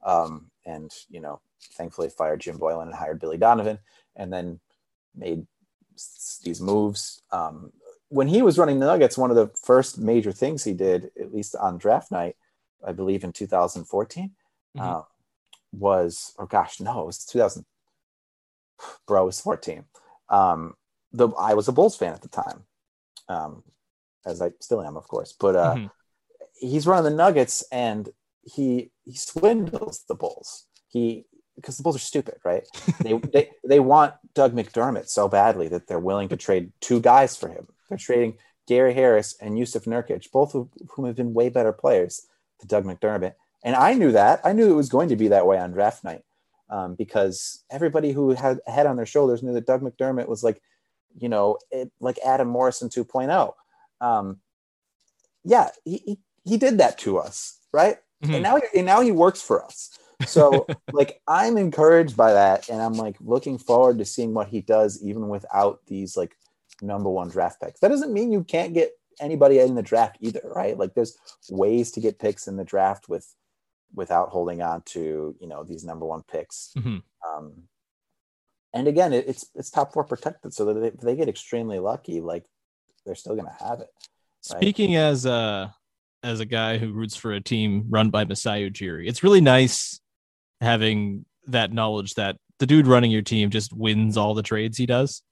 [0.05, 1.41] um, and you know,
[1.73, 3.79] thankfully fired Jim Boylen and hired Billy Donovan,
[4.15, 4.61] and then
[5.15, 5.47] made
[6.45, 7.23] these moves.
[7.31, 7.73] Um,
[8.09, 11.35] when he was running the Nuggets, one of the first major things he did, at
[11.35, 12.37] least on draft night,
[12.87, 14.31] I believe in 2014,
[14.77, 14.81] Mhm.
[14.81, 15.03] uh,
[15.73, 17.65] was, or gosh, no, it was 2000.
[19.07, 19.85] Bro, it was 14.
[20.29, 20.77] Um,
[21.17, 22.65] the I was a Bulls fan at the time,
[23.29, 23.63] um,
[24.25, 25.35] as I still am, of course.
[25.39, 25.91] But uh, Mhm.
[26.55, 28.09] he's running the Nuggets, and
[28.43, 30.67] he he swindles the Bulls.
[30.89, 31.27] He
[31.57, 32.65] because the Bulls are stupid, right?
[33.01, 37.37] they, they they want Doug McDermott so badly that they're willing to trade two guys
[37.37, 37.67] for him.
[37.89, 38.37] They're trading
[38.69, 42.27] Gary Harris and Jusuf Nurkic, both of whom have been way better players
[42.61, 43.35] to Doug McDermott.
[43.65, 44.41] And I knew that.
[44.45, 46.23] I knew it was going to be that way on draft night
[46.69, 50.43] um, because everybody who had a head on their shoulders knew that Doug McDermott was
[50.45, 50.61] like,
[51.19, 53.53] you know, it, like Adam Morrison 2.0.
[54.01, 54.41] Um,
[55.45, 57.99] yeah, he, he, he did that to us, right?
[58.25, 58.35] Mhm.
[58.35, 59.99] And now, and now he works for us.
[60.27, 64.61] So, like, I'm encouraged by that, and I'm like looking forward to seeing what he
[64.61, 66.37] does, even without these like
[66.83, 67.81] number one draft picks.
[67.81, 70.77] That doesn't mean you can't get anybody in the draft either, right?
[70.77, 71.17] Like, there's
[71.51, 73.35] ways to get picks in the draft with
[73.95, 76.73] without holding on to you know these number one picks.
[76.77, 77.03] Mhm.
[77.27, 77.69] Um,
[78.77, 82.21] and again, it, it's it's top four protected, so that if they get extremely lucky,
[82.21, 82.45] like
[83.05, 83.89] they're still going to have it.
[84.53, 84.59] right?
[84.61, 85.75] Speaking as a
[86.23, 90.01] as a guy who roots for a team run by Masai Ujiri, it's really nice
[90.61, 94.87] having that knowledge that the dude running your team just wins all the trades he
[94.87, 95.23] does.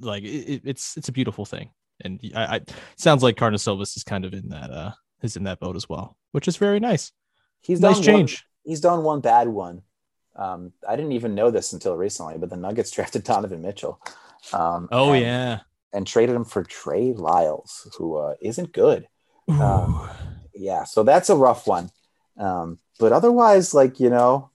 [0.00, 1.70] Like it, it- it's it's a beautiful thing.
[2.04, 2.60] and I, I
[2.96, 6.16] sounds like Karnisovas is kind of in that uh is in that boat as well,
[6.32, 7.10] which is very nice.
[7.60, 8.32] He's Nice done change.
[8.64, 9.82] One, he's done one bad one.
[10.38, 14.00] Um, I didn't even know this until recently, but the Nuggets drafted Donovan Mitchell.
[14.52, 15.58] Um, Oh and, yeah.
[15.92, 19.08] and traded him for Trey Lyles, who uh, isn't good.
[19.48, 20.08] Um,
[20.54, 21.90] yeah, so that's a rough one.
[22.38, 24.50] Um, but otherwise, like you know,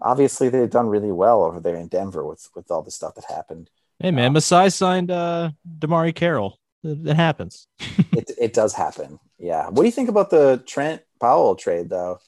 [0.00, 3.24] obviously they've done really well over there in Denver with with all the stuff that
[3.28, 3.70] happened.
[3.98, 6.58] hey man, Masai signed uh DeMarre Carroll.
[6.84, 7.66] It, it happens.
[8.12, 9.18] it it does happen.
[9.38, 9.66] Yeah.
[9.68, 12.18] What do you think about the Trent Powell trade though?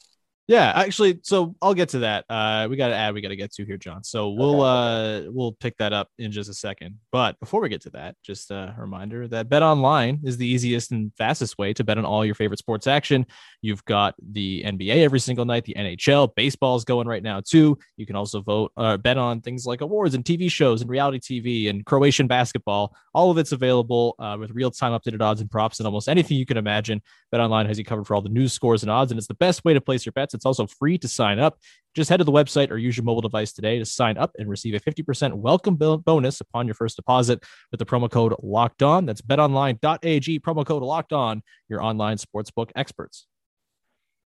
[0.50, 2.24] Yeah, actually, so I'll get to that.
[2.28, 4.02] Uh, we got to add, we got to get to here, John.
[4.02, 6.98] So we'll uh we'll pick that up in just a second.
[7.12, 10.90] But before we get to that, just a reminder that Bet Online is the easiest
[10.90, 13.26] and fastest way to bet on all your favorite sports action.
[13.62, 17.78] You've got the NBA every single night, the NHL, baseball's going right now too.
[17.96, 21.20] You can also vote, uh, bet on things like awards and TV shows and reality
[21.20, 22.96] TV and Croatian basketball.
[23.14, 26.38] All of it's available uh, with real time updated odds and props and almost anything
[26.38, 27.02] you can imagine.
[27.30, 29.34] Bet Online has you covered for all the news, scores, and odds, and it's the
[29.34, 30.39] best way to place your bets.
[30.40, 31.58] It's also free to sign up.
[31.94, 34.48] Just head to the website or use your mobile device today to sign up and
[34.48, 39.04] receive a 50% welcome bonus upon your first deposit with the promo code locked on.
[39.04, 43.26] That's betonline.ag, promo code locked on, your online sportsbook experts.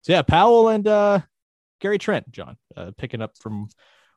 [0.02, 1.20] So, yeah, Powell and uh,
[1.80, 3.68] Gary Trent, John, uh, picking up from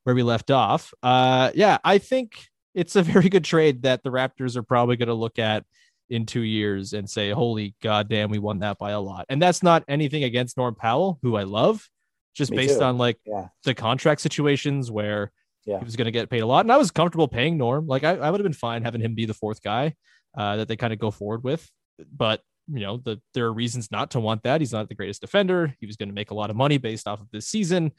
[0.04, 0.94] where we left off.
[1.04, 5.10] Uh, yeah, I think it's a very good trade that the Raptors are probably going
[5.10, 5.66] to look at
[6.12, 9.26] in two years and say, holy goddamn, we won that by a lot.
[9.30, 11.88] And that's not anything against Norm Powell, who I love,
[12.36, 12.86] just Me based too.
[12.86, 13.48] on like Yeah.
[13.64, 15.32] the contract situations where
[15.66, 15.80] Yeah.
[15.80, 16.66] he was going to get paid a lot.
[16.66, 17.88] And I was comfortable paying Norm.
[17.88, 19.96] Like I, I would have been fine having him be the fourth guy
[20.38, 21.68] uh, that they kind of go forward with.
[22.16, 24.60] But, you know, the, there are reasons not to want that.
[24.62, 25.76] He's not the greatest defender.
[25.80, 27.92] He was going to make a lot of money based off of this season.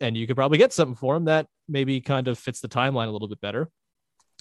[0.00, 3.08] And you could probably get something for him that maybe kind of fits the timeline
[3.08, 3.68] a little bit better.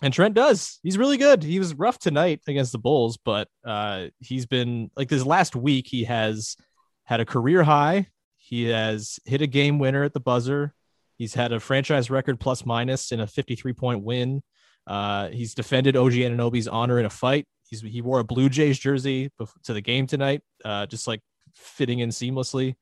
[0.01, 0.79] And Trent does.
[0.81, 1.43] He's really good.
[1.43, 5.87] He was rough tonight against the Bulls, but uh, he's been like this last week.
[5.87, 6.55] He has
[7.03, 8.07] had a career high.
[8.37, 10.73] He has hit a game winner at the buzzer.
[11.17, 14.41] He's had a franchise record plus minus in a 53 point win.
[14.87, 17.45] Uh, he's defended OG Anunoby's honor in a fight.
[17.69, 19.29] He's he wore a Blue Jays jersey
[19.63, 21.21] to the game tonight, uh, just like
[21.55, 22.75] fitting in seamlessly.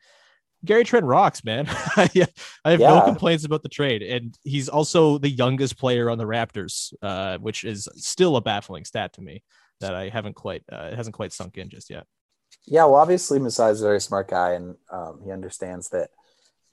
[0.66, 1.66] Gary Trent rocks, man.
[2.14, 2.26] yeah,
[2.66, 6.26] I have no complaints about the trade, and he's also the youngest player on the
[6.26, 9.44] Raptors, uh, which is still a baffling stat to me
[9.80, 12.06] that I haven't quite uh, it hasn't quite sunk in just yet.
[12.66, 16.10] Yeah, well, obviously Masai is a very smart guy, and um, he understands that.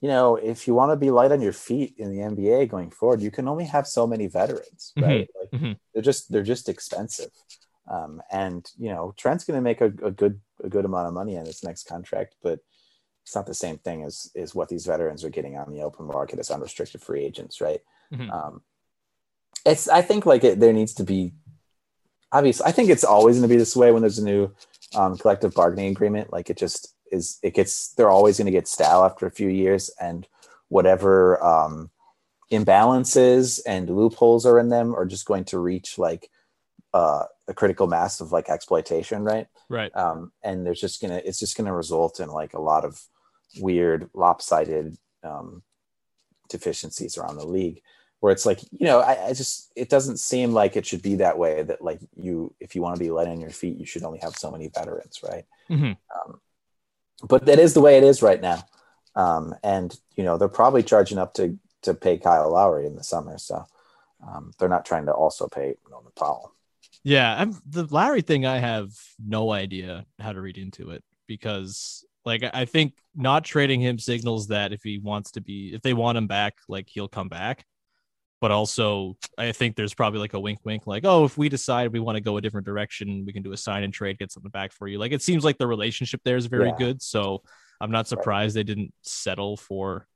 [0.02, 2.90] You know, if you want to be light on your feet in the NBA going
[2.90, 5.02] forward, you can only have so many veterans, Mhm.
[5.02, 5.28] right?
[5.40, 5.78] Like Mhm.
[5.94, 7.30] they're just they're just expensive,
[7.88, 11.14] um, and you know Trent's going to make a, a good a good amount of
[11.14, 12.58] money on his next contract, but
[13.26, 16.06] it's not the same thing as is what these veterans are getting on the open
[16.06, 17.80] market as unrestricted free agents, right?
[18.12, 18.30] Mhm.
[18.30, 18.62] Um,
[19.64, 21.32] it's I think like it, there needs to be
[22.30, 24.54] obviously I think it's always going to be this way when there's a new
[24.94, 26.32] um, collective bargaining agreement.
[26.32, 27.40] Like it just is.
[27.42, 30.24] It gets they're always going to get stale after a few years, and
[30.68, 31.90] whatever um,
[32.52, 36.30] imbalances and loopholes are in them are just going to reach like
[36.94, 39.48] uh, a critical mass of like exploitation, right?
[39.68, 39.94] Right.
[39.96, 43.02] um, and there's just gonna it's just gonna result in like a lot of
[43.60, 45.62] weird lopsided um,
[46.48, 47.80] deficiencies around the league
[48.20, 51.16] where it's like you know I, I just it doesn't seem like it should be
[51.16, 53.86] that way that like you if you want to be light on your feet you
[53.86, 55.96] should only have so many veterans right Mhm.
[56.14, 56.40] um,
[57.28, 58.64] but that is the way it is right now
[59.16, 63.04] um, and you know they're probably charging up to to pay Kyle Lowry in the
[63.04, 63.64] summer so
[64.26, 66.52] um, they're not trying to also pay Norman Powell
[67.02, 68.46] Yeah, I'm the Lowry thing.
[68.46, 68.90] I have
[69.24, 74.48] no idea how to read into it because, like, I think not trading him signals
[74.48, 77.64] that if he wants to be, if they want him back, like he'll come back.
[78.42, 81.92] But also, I think there's probably like a wink, wink, like, oh, if we decide
[81.92, 84.30] we want to go a different direction, we can do a sign and trade, get
[84.30, 84.98] something back for you.
[84.98, 86.74] Like, it seems like the relationship there is very Yeah.
[86.76, 87.00] good.
[87.00, 87.42] So
[87.80, 90.06] I'm not surprised they didn't settle for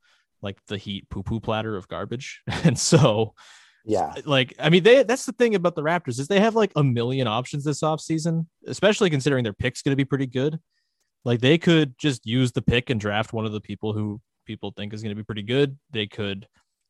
[0.43, 2.41] like the Heat poo poo platter of garbage.
[2.63, 3.33] And so,
[3.83, 6.71] yeah like I mean they that's the thing about the Raptors is they have like
[6.75, 10.59] a million options this offseason, especially considering their pick's going to be pretty good.
[11.23, 14.73] Like they could just use the pick and draft one of the people who people
[14.75, 15.77] think is going to be pretty good.
[15.91, 16.47] They could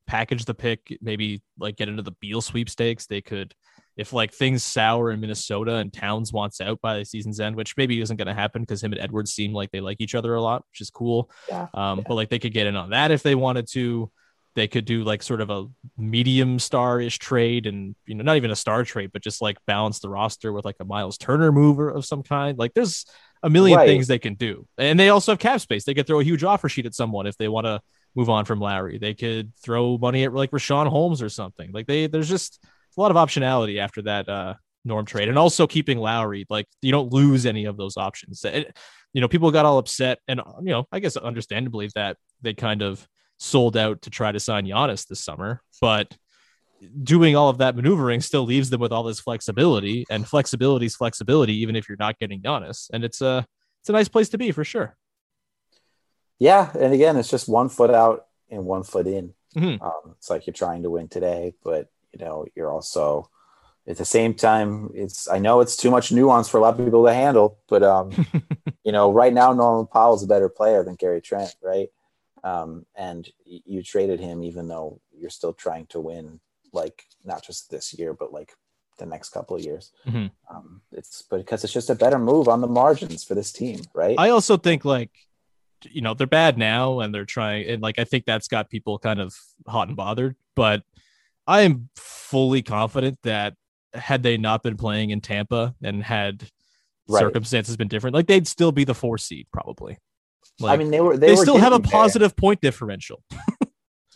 [0.08, 3.06] package the pick, maybe like get into the Beal sweepstakes.
[3.08, 3.54] They could
[3.98, 7.76] if like things sour in Minnesota and Towns wants out by the season's end, which
[7.76, 10.34] maybe isn't going to happen because him and Edwards seem like they like each other
[10.36, 11.30] a lot, which is cool.
[11.50, 12.04] yeah Um, Yeah.
[12.08, 14.12] but like they could get in on that if they wanted to.
[14.54, 15.68] They could do like sort of a
[15.98, 20.00] medium star-ish trade and you know, not even a star trade, but just like balance
[20.00, 22.58] the roster with like a Myles Turner mover of some kind.
[22.58, 23.06] Like there's
[23.44, 23.88] a million Right.
[23.88, 24.68] things they can do.
[24.78, 25.84] And they also have cap space.
[25.86, 27.82] They could throw a huge offer sheet at someone if they want to
[28.16, 28.98] move on from Lowry.
[28.98, 31.72] They could throw money at like Richaun Holmes or something.
[31.72, 32.60] Like they there's just
[32.98, 36.46] a lot of optionality after that uh Norm trade, and also keeping Lowry.
[36.50, 38.44] Like you don't lose any of those options.
[38.46, 38.76] It-
[39.14, 42.82] you know, people got all upset, and you know, I guess understandably that they kind
[42.82, 43.06] of
[43.40, 46.16] sold out to try to sign Giannis this summer, but
[47.04, 50.96] doing all of that maneuvering still leaves them with all this flexibility, and flexibility is
[50.96, 53.46] flexibility, even if you're not getting Giannis, and it's a
[53.82, 54.96] it's a nice place to be for sure.
[56.40, 59.34] Yeah, and again, it's just one foot out and one foot in.
[59.56, 59.82] Mhm.
[59.82, 63.30] Um, it's like you're trying to win today, but you know you're also
[63.88, 64.92] at the same time.
[64.94, 67.84] It's I know it's too much nuance for a lot of people to handle, but
[67.84, 68.12] um,
[68.84, 71.90] you know right now Norman Powell's a better player than Gary Trent, right?
[72.44, 76.40] Um, and you traded him even though you're still trying to win,
[76.74, 78.54] like not just this year, but like
[78.98, 79.92] the next couple of years.
[80.08, 80.32] Mhm.
[80.50, 84.16] Um, it's because it's just a better move on the margins for this team, right?
[84.18, 85.12] I also think like
[85.90, 89.00] you know they're bad now and they're trying and like I think that's got people
[89.00, 89.36] kind of
[89.68, 90.84] hot and bothered but
[91.48, 93.56] I am fully confident that
[93.96, 96.48] had they not been playing in Tampa and had
[97.08, 97.22] Right.
[97.22, 99.98] circumstances been different like they'd still be the 4 seed probably
[100.60, 102.00] like I mean, they were they, they, were still have a getting there.
[102.02, 103.24] positive point differential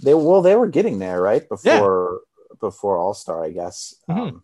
[0.04, 2.22] They well, they were getting there right before
[2.60, 3.96] before All Star, I guess.
[4.10, 4.18] Mhm.
[4.18, 4.44] Um,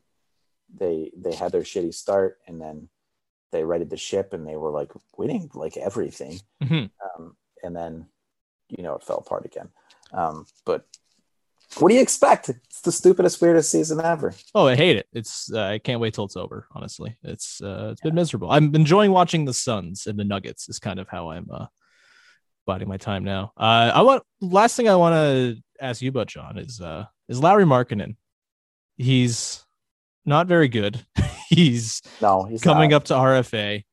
[0.73, 2.89] they they had their shitty start, and then
[3.51, 6.39] they righted the ship, and they were like winning like everything.
[6.63, 6.89] Mhm.
[7.03, 8.07] Um, and then
[8.69, 9.69] you know it fell apart again.
[10.13, 10.85] Um, but
[11.79, 12.49] what do you expect?
[12.49, 14.33] It's the stupidest, weirdest season ever.
[14.53, 15.07] Oh, I hate it.
[15.13, 16.67] It's uh, I can't wait till it's over.
[16.73, 18.51] Honestly, it's uh, it's been miserable.
[18.51, 20.67] I'm enjoying watching the Suns and the Nuggets.
[20.69, 21.67] Is kind of how I'm uh,
[22.65, 23.53] biding my time now.
[23.57, 27.39] Uh, I want last thing I want to ask you about, John, is uh, is
[27.41, 28.15] Lauri Markkanen.
[28.97, 29.63] He's
[30.25, 31.03] not very good.
[31.49, 32.97] He's No, he's coming not.
[32.97, 33.83] up to RFA.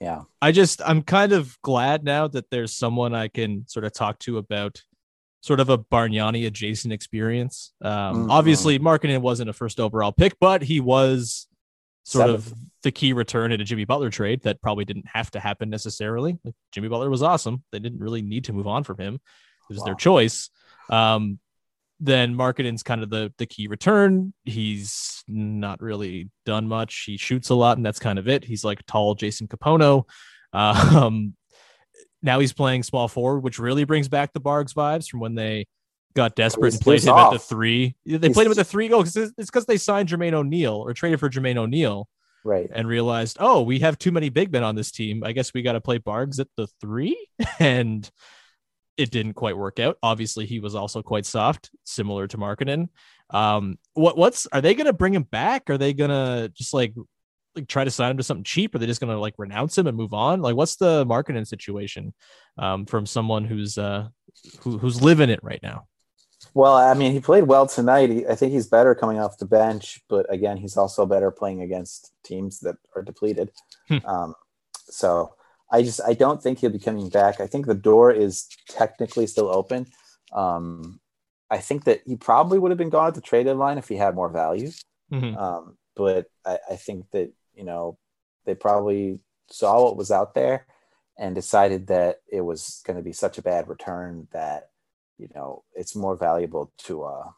[0.00, 3.92] Yeah, I just I'm kind of glad now that there's someone I can sort of
[3.92, 4.82] talk to about
[5.40, 7.72] sort of a Bargnani adjacent experience.
[7.82, 8.30] Um, Mhm.
[8.30, 11.46] Obviously, Markkanen wasn't a first overall pick, but he was
[12.04, 15.40] sort of the key return in a Jimmy Butler trade that probably didn't have to
[15.40, 16.38] happen necessarily.
[16.44, 19.14] Like, Jimmy Butler was awesome; they didn't really need to move on from him.
[19.14, 20.50] It was their choice.
[20.90, 21.38] Um,
[22.00, 24.32] then Markkanen's kind of the the key return.
[24.44, 27.04] He's not really done much.
[27.06, 28.44] He shoots a lot, and that's kind of it.
[28.44, 30.04] He's like tall Jason Kapono.
[30.52, 31.34] Um,
[32.22, 35.66] now he's playing small forward, which really brings back the Bargs vibes from when they
[36.14, 37.94] got desperate and played him at the three.
[38.06, 38.90] They He's- played him at the three.
[38.92, 42.08] Oh, 'cause it's because they signed Jermaine O'Neal or traded for Jermaine O'Neal
[42.44, 42.68] right.
[42.74, 45.22] and realized, oh, we have too many big men on this team.
[45.24, 47.16] I guess we got to play Bargs at the three.
[47.60, 48.10] And
[48.98, 49.96] it didn't quite work out.
[50.02, 52.88] Obviously, he was also quite soft, similar to Markkanen.
[53.30, 55.70] Um, what what's are they gonna bring him back?
[55.70, 56.94] Are they gonna just like
[57.54, 58.74] like try to sign him to something cheap?
[58.74, 60.42] Are they just gonna like renounce him and move on?
[60.42, 62.12] Like, what's the Markkanen situation
[62.58, 64.08] um, from someone who's uh
[64.60, 65.86] who, who's living it right now?
[66.54, 68.10] Well, I mean, he played well tonight.
[68.10, 71.62] He, I think he's better coming off the bench, but again, he's also better playing
[71.62, 73.50] against teams that are depleted.
[73.88, 73.98] Hmm.
[74.04, 74.34] Um,
[74.72, 75.34] so
[75.70, 77.40] I just I don't think he'll be coming back.
[77.40, 79.86] I think the door is technically still open.
[80.32, 81.00] Um,
[81.50, 83.96] I think that he probably would have been gone at the trade deadline if he
[83.96, 84.70] had more value.
[85.12, 85.36] Mhm.
[85.36, 87.98] Um, but I, I think that you know
[88.44, 90.66] they probably saw what was out there
[91.18, 94.70] and decided that it was going to be such a bad return that
[95.18, 97.28] you know it's more valuable to uh,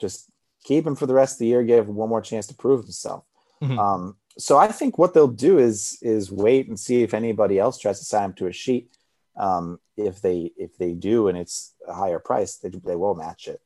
[0.00, 0.30] just
[0.62, 2.84] keep him for the rest of the year, give him one more chance to prove
[2.84, 3.24] himself.
[3.62, 3.78] Mhm.
[3.78, 7.78] Um, so I think what they'll do is is wait and see if anybody else
[7.78, 8.90] tries to sign him to a sheet.
[9.36, 13.48] Um, if they if they do and it's a higher price, they they will match
[13.48, 13.60] it.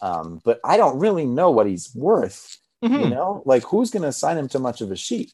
[0.00, 2.56] Um, but I don't really know what he's worth.
[2.80, 3.10] You Mhm.
[3.10, 5.32] know, like who's going to sign him to much of a sheet?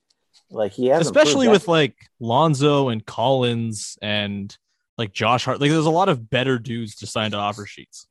[0.50, 4.56] Like he has, especially with like Lonzo and Collins and
[4.96, 5.60] like Josh Hart.
[5.60, 8.06] Like, there's a lot of better dudes to sign to offer sheets.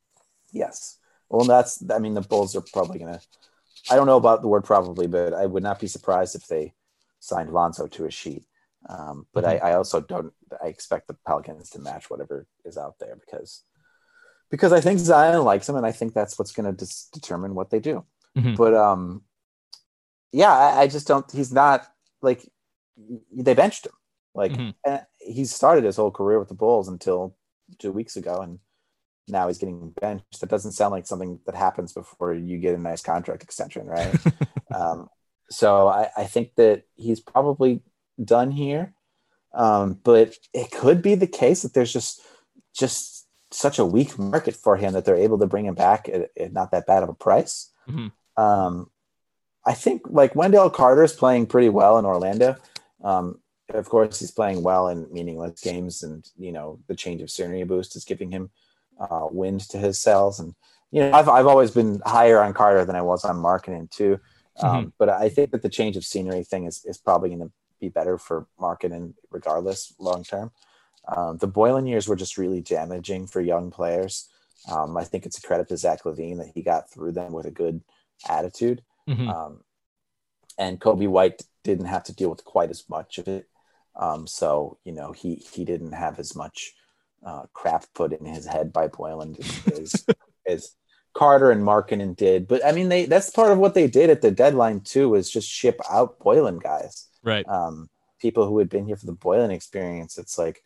[0.52, 0.98] yes.
[1.28, 3.20] Well, that's I mean the Bulls are probably going to.
[3.90, 6.74] I don't know about the word probably, but I would not be surprised if they
[7.20, 8.44] signed Lonzo to a sheet.
[8.88, 10.32] Um, but I, I also don't.
[10.62, 13.62] I expect the Pelicans to match whatever is out there because
[14.50, 17.54] because I think Zion likes him, and I think that's what's going to dis- determine
[17.54, 18.04] what they do.
[18.36, 18.56] Mhm.
[18.56, 19.22] But um,
[20.32, 21.30] yeah, I, I just don't.
[21.30, 21.86] He's not
[22.20, 22.46] like
[23.32, 23.92] they benched him.
[24.34, 24.74] Like Mhm.
[24.84, 27.36] eh, he started his whole career with the Bulls until
[27.78, 28.58] two weeks ago, and
[29.28, 30.40] now he's getting benched.
[30.40, 34.14] That doesn't sound like something that happens before you get a nice contract extension, right?
[34.74, 35.08] um,
[35.50, 37.82] so I, I think that he's probably
[38.22, 38.94] done here.
[39.52, 42.20] Um, but it could be the case that there's just
[42.76, 46.30] just such a weak market for him that they're able to bring him back at,
[46.38, 47.70] at not that bad of a price.
[47.88, 48.10] Mhm.
[48.36, 48.90] Um,
[49.64, 52.56] I think like Wendell Carter is playing pretty well in Orlando.
[53.02, 57.30] Um, of course, he's playing well in meaningless games, and you know the change of
[57.30, 58.50] scenery boost is giving him
[58.98, 60.40] uh, wind to his sails.
[60.40, 60.54] And
[60.90, 64.20] you know, I've I've always been higher on Carter than I was on Markkanen too.
[64.60, 67.52] Um, But I think that the change of scenery thing is, is probably going to
[67.80, 70.52] be better for Markkanen regardless long term.
[71.08, 74.28] Um, the Boylen years were just really damaging for young players.
[74.70, 77.46] Um, I think it's a credit to Zach LaVine that he got through them with
[77.46, 77.82] a good
[78.28, 78.82] attitude.
[79.08, 79.28] Mhm.
[79.28, 79.64] Um,
[80.56, 83.48] and Coby White didn't have to deal with quite as much of it.
[83.96, 86.74] Um, so, you know, he, he didn't have as much
[87.24, 89.38] uh, crap put in his head by Boylen
[89.72, 90.06] as,
[90.46, 90.76] as
[91.14, 92.46] Carter and Markkanen did.
[92.46, 95.30] But I mean, they that's part of what they did at the deadline too, was
[95.30, 97.48] just ship out Boylen guys Right.
[97.48, 97.88] um,
[98.20, 100.18] people who had been here for the Boylen experience.
[100.18, 100.62] It's like,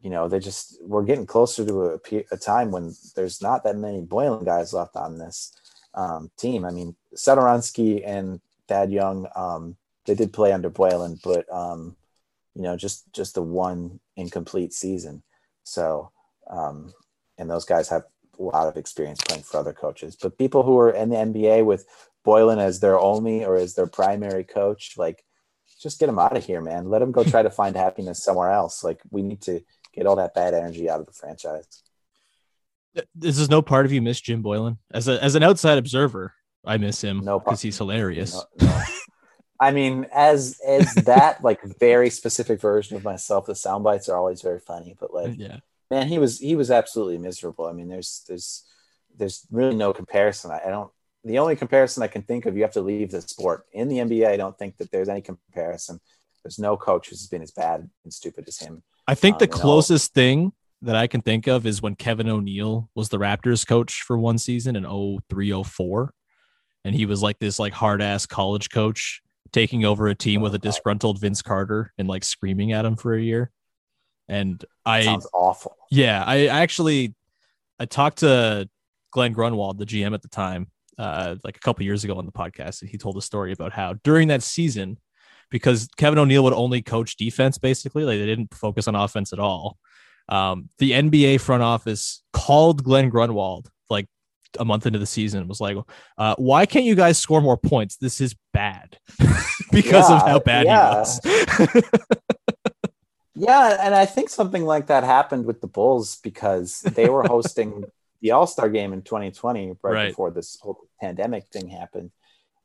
[0.00, 3.76] you know, they just we're getting closer to a, a time when there's not that
[3.76, 5.52] many Boylen guys left on this
[5.94, 6.64] um, team.
[6.64, 9.76] I mean, Satoransky and Thad Young, um,
[10.06, 11.96] they did play under Boylen, but um,
[12.54, 15.22] you know, just just the one incomplete season.
[15.68, 16.10] So,
[16.48, 16.92] um,
[17.36, 18.04] and those guys have
[18.38, 20.16] a lot of experience playing for other coaches.
[20.20, 21.86] But people who are in the NBA with
[22.26, 25.24] Boylen as their only or as their primary coach, like
[25.80, 26.88] just get him out of here, man.
[26.88, 28.82] Let him go try to find happiness somewhere else.
[28.82, 29.60] Like we need to
[29.92, 31.66] get all that bad energy out of the franchise.
[33.14, 36.32] This is no part of you miss Jim Boylen as a as an outside observer.
[36.64, 38.34] I miss him No because part- he's hilarious.
[38.34, 38.82] No- no.
[39.60, 44.16] I mean, as as that like very specific version of myself, the sound bites are
[44.16, 44.96] always very funny.
[44.98, 45.58] But like, yeah.
[45.90, 47.66] man, he was he was absolutely miserable.
[47.66, 48.64] I mean, there's there's
[49.16, 50.50] there's really no comparison.
[50.50, 50.90] I, I don't.
[51.24, 53.66] The only comparison I can think of, you have to leave the sport.
[53.72, 56.00] In the NBA, I don't think that there's any comparison.
[56.44, 58.82] There's no coach who's been as bad and stupid as him.
[59.06, 62.88] I think Um, the closest thing that I can think of is when Kevin O'Neill
[62.94, 66.14] was the Raptors coach for one season in 0304
[66.84, 69.20] and he was like this like hard ass college coach
[69.52, 73.14] taking over a team with a disgruntled Vince Carter and like screaming at him for
[73.14, 73.50] a year.
[74.28, 75.76] And I Sounds awful.
[75.90, 77.14] yeah, I I actually
[77.78, 78.68] I talked to
[79.10, 82.32] Glen Grunwald, the GM at the time, uh, like a couple years ago on the
[82.32, 84.98] podcast, and he told a story about how during that season,
[85.50, 89.38] because Kevin O'Neill would only coach defense, basically, like they didn't focus on offense at
[89.38, 89.78] all.
[90.28, 94.06] Um, the NBA front office called Glen Grunwald like
[94.58, 95.76] a month into the season was like,
[96.16, 97.96] uh, "Why can't you guys score more points?
[97.96, 98.98] This is bad."
[99.72, 100.90] because of how bad yeah.
[100.90, 101.84] he was.
[103.38, 107.84] Yeah, and I think something like that happened with the Bulls because they were hosting
[108.20, 110.08] the All Star game in 2020, right, Right.
[110.08, 112.10] before this whole pandemic thing happened,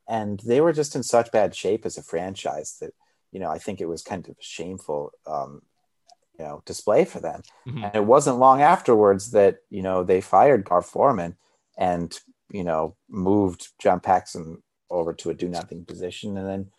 [0.10, 2.94] and they were just in such bad shape as a franchise that
[3.32, 5.62] you know I think it was kind of a shameful, um,
[6.40, 7.44] you know, display for them.
[7.68, 7.84] Mhm.
[7.86, 11.38] And it wasn't long afterwards that you know they fired Gar Forman
[11.78, 12.18] and
[12.50, 16.72] you know moved John Paxson over to a do nothing position, and then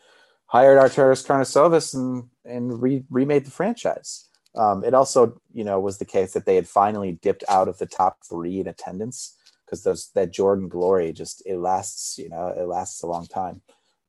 [0.47, 4.29] hired Arturas Karnisovas and and re- remade the franchise.
[4.57, 7.79] Um, it also, you know, was the case that they had finally dipped out of
[7.79, 9.37] the top three in attendance
[9.67, 13.63] because those that Jordan glory just it lasts, you know, it lasts a long time.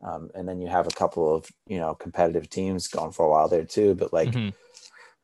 [0.04, 3.30] Um, and then you have a couple of you know competitive teams going for a
[3.30, 3.96] while there too.
[3.96, 4.54] But like, Mhm.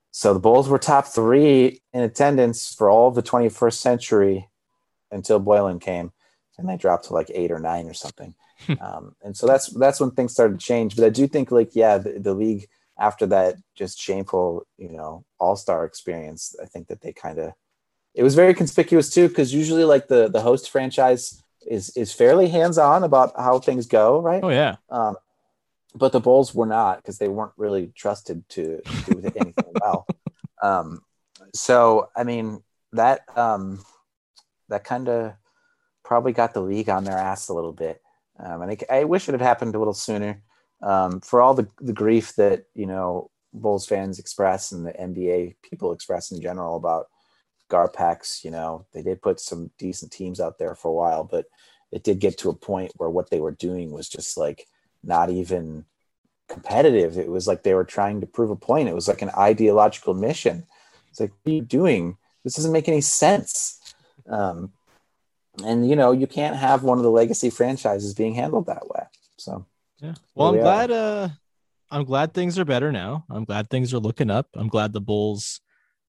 [0.09, 4.49] so the Bulls were top three in attendance for all of the 21st century
[5.11, 6.11] until Boylen came,
[6.57, 8.35] and they dropped to like eight or nine or something.
[8.79, 10.95] um, and so that's that's when things started to change.
[10.95, 12.67] But I do think like yeah, the, the league
[12.99, 17.53] after that just shameful you know All Star experience, I think that they kind of
[18.13, 22.47] it was very conspicuous too because usually like the the host franchise is is fairly
[22.49, 24.43] hands on about how things go, right?
[24.43, 24.75] Oh yeah.
[24.89, 25.15] Um,
[25.93, 30.05] but the Bulls were not because they weren't really trusted to do anything well.
[30.63, 31.01] Um,
[31.55, 32.61] so I mean
[32.93, 33.83] that um,
[34.71, 35.33] that kind of
[36.03, 38.01] probably got the league on their ass a little bit,
[38.39, 40.41] um, and I, I wish it had happened a little sooner.
[40.81, 45.55] Um, for all the, the grief that you know Bulls fans express and the NBA
[45.61, 47.07] people express in general about
[47.69, 51.45] Garpax, you know they did put some decent teams out there for a while, but
[51.91, 54.67] it did get to a point where what they were doing was just like
[55.03, 55.85] not even
[56.51, 57.17] competitive.
[57.17, 58.89] It was like they were trying to prove a point.
[58.89, 60.65] It was like an ideological mission.
[61.09, 62.17] It's like, what are you doing?
[62.43, 63.79] This doesn't make any sense.
[64.29, 64.73] Um,
[65.65, 69.03] and you know, you can't have one of the legacy franchises being handled that way.
[69.37, 69.65] So
[69.99, 70.13] Yeah.
[70.35, 70.91] Well, I'm we glad.
[70.91, 71.29] Uh,
[71.89, 73.25] I'm glad things are better now.
[73.29, 74.47] I'm glad things are looking up.
[74.55, 75.59] I'm glad the Bulls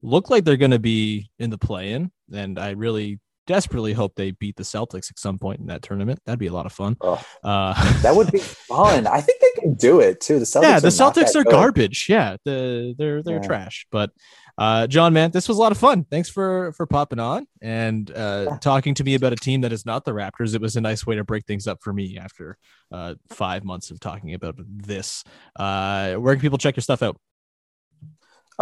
[0.00, 4.30] look like they're going to be in the play-in, and I really desperately hope they
[4.32, 6.20] beat the Celtics at some point in that tournament.
[6.24, 6.96] That'd be a lot of fun.
[7.00, 8.38] oh, Uh, that would be
[8.68, 9.06] fun.
[9.06, 10.38] I think they can do it too.
[10.38, 11.50] The Celtics yeah, the are Celtics are good.
[11.50, 12.06] garbage.
[12.08, 13.46] Yeah, the, they're they're Yeah.
[13.46, 13.86] trash.
[13.90, 14.10] But
[14.58, 16.04] uh, John, man, this was a lot of fun.
[16.04, 18.56] Thanks for for popping on and uh, Yeah.
[18.58, 20.54] talking to me about a team that is not the Raptors.
[20.54, 22.56] It was a nice way to break things up for me after
[22.92, 25.24] uh, five months of talking about this.
[25.56, 27.16] Uh, where can people check your stuff out?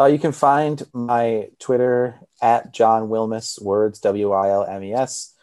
[0.00, 4.94] Uh, you can find my Twitter at John Wilmes, words W I L M E
[4.94, 5.34] S.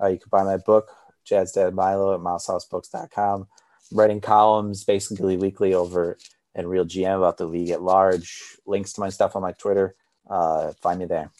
[0.00, 0.90] Uh, you can buy my book,
[1.24, 3.46] Jazz Dad Milo, at mousehousebooks.com.
[3.90, 6.18] writing columns basically weekly over
[6.54, 8.58] at Real GM about the league at large.
[8.66, 9.94] Links to my stuff on my Twitter.
[10.28, 11.30] Uh, find me there.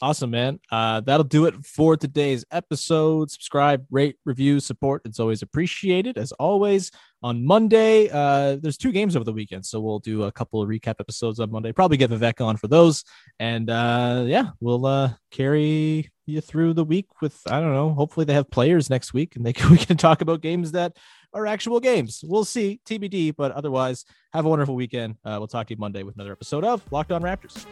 [0.00, 0.60] Awesome, man.
[0.70, 3.30] Uh, that'll do it for today's episode.
[3.32, 5.02] Subscribe, rate, review, support.
[5.04, 6.16] It's always appreciated.
[6.16, 6.92] As always,
[7.24, 9.64] on Monday, uh, there's two games over the weekend.
[9.64, 11.72] So we'll do a couple of recap episodes on Monday.
[11.72, 13.02] Probably get Vivek on for those.
[13.40, 18.26] And uh, yeah, we'll uh, carry you through the week with, I don't know, hopefully
[18.26, 20.98] they have players next week and they can, we can talk about games that
[21.32, 22.22] are actual games.
[22.22, 23.34] We'll see, TBD.
[23.34, 24.04] But otherwise,
[24.34, 25.16] have a wonderful weekend.
[25.24, 27.64] Uh, we'll talk to you Monday with another episode of Locked On Raptors.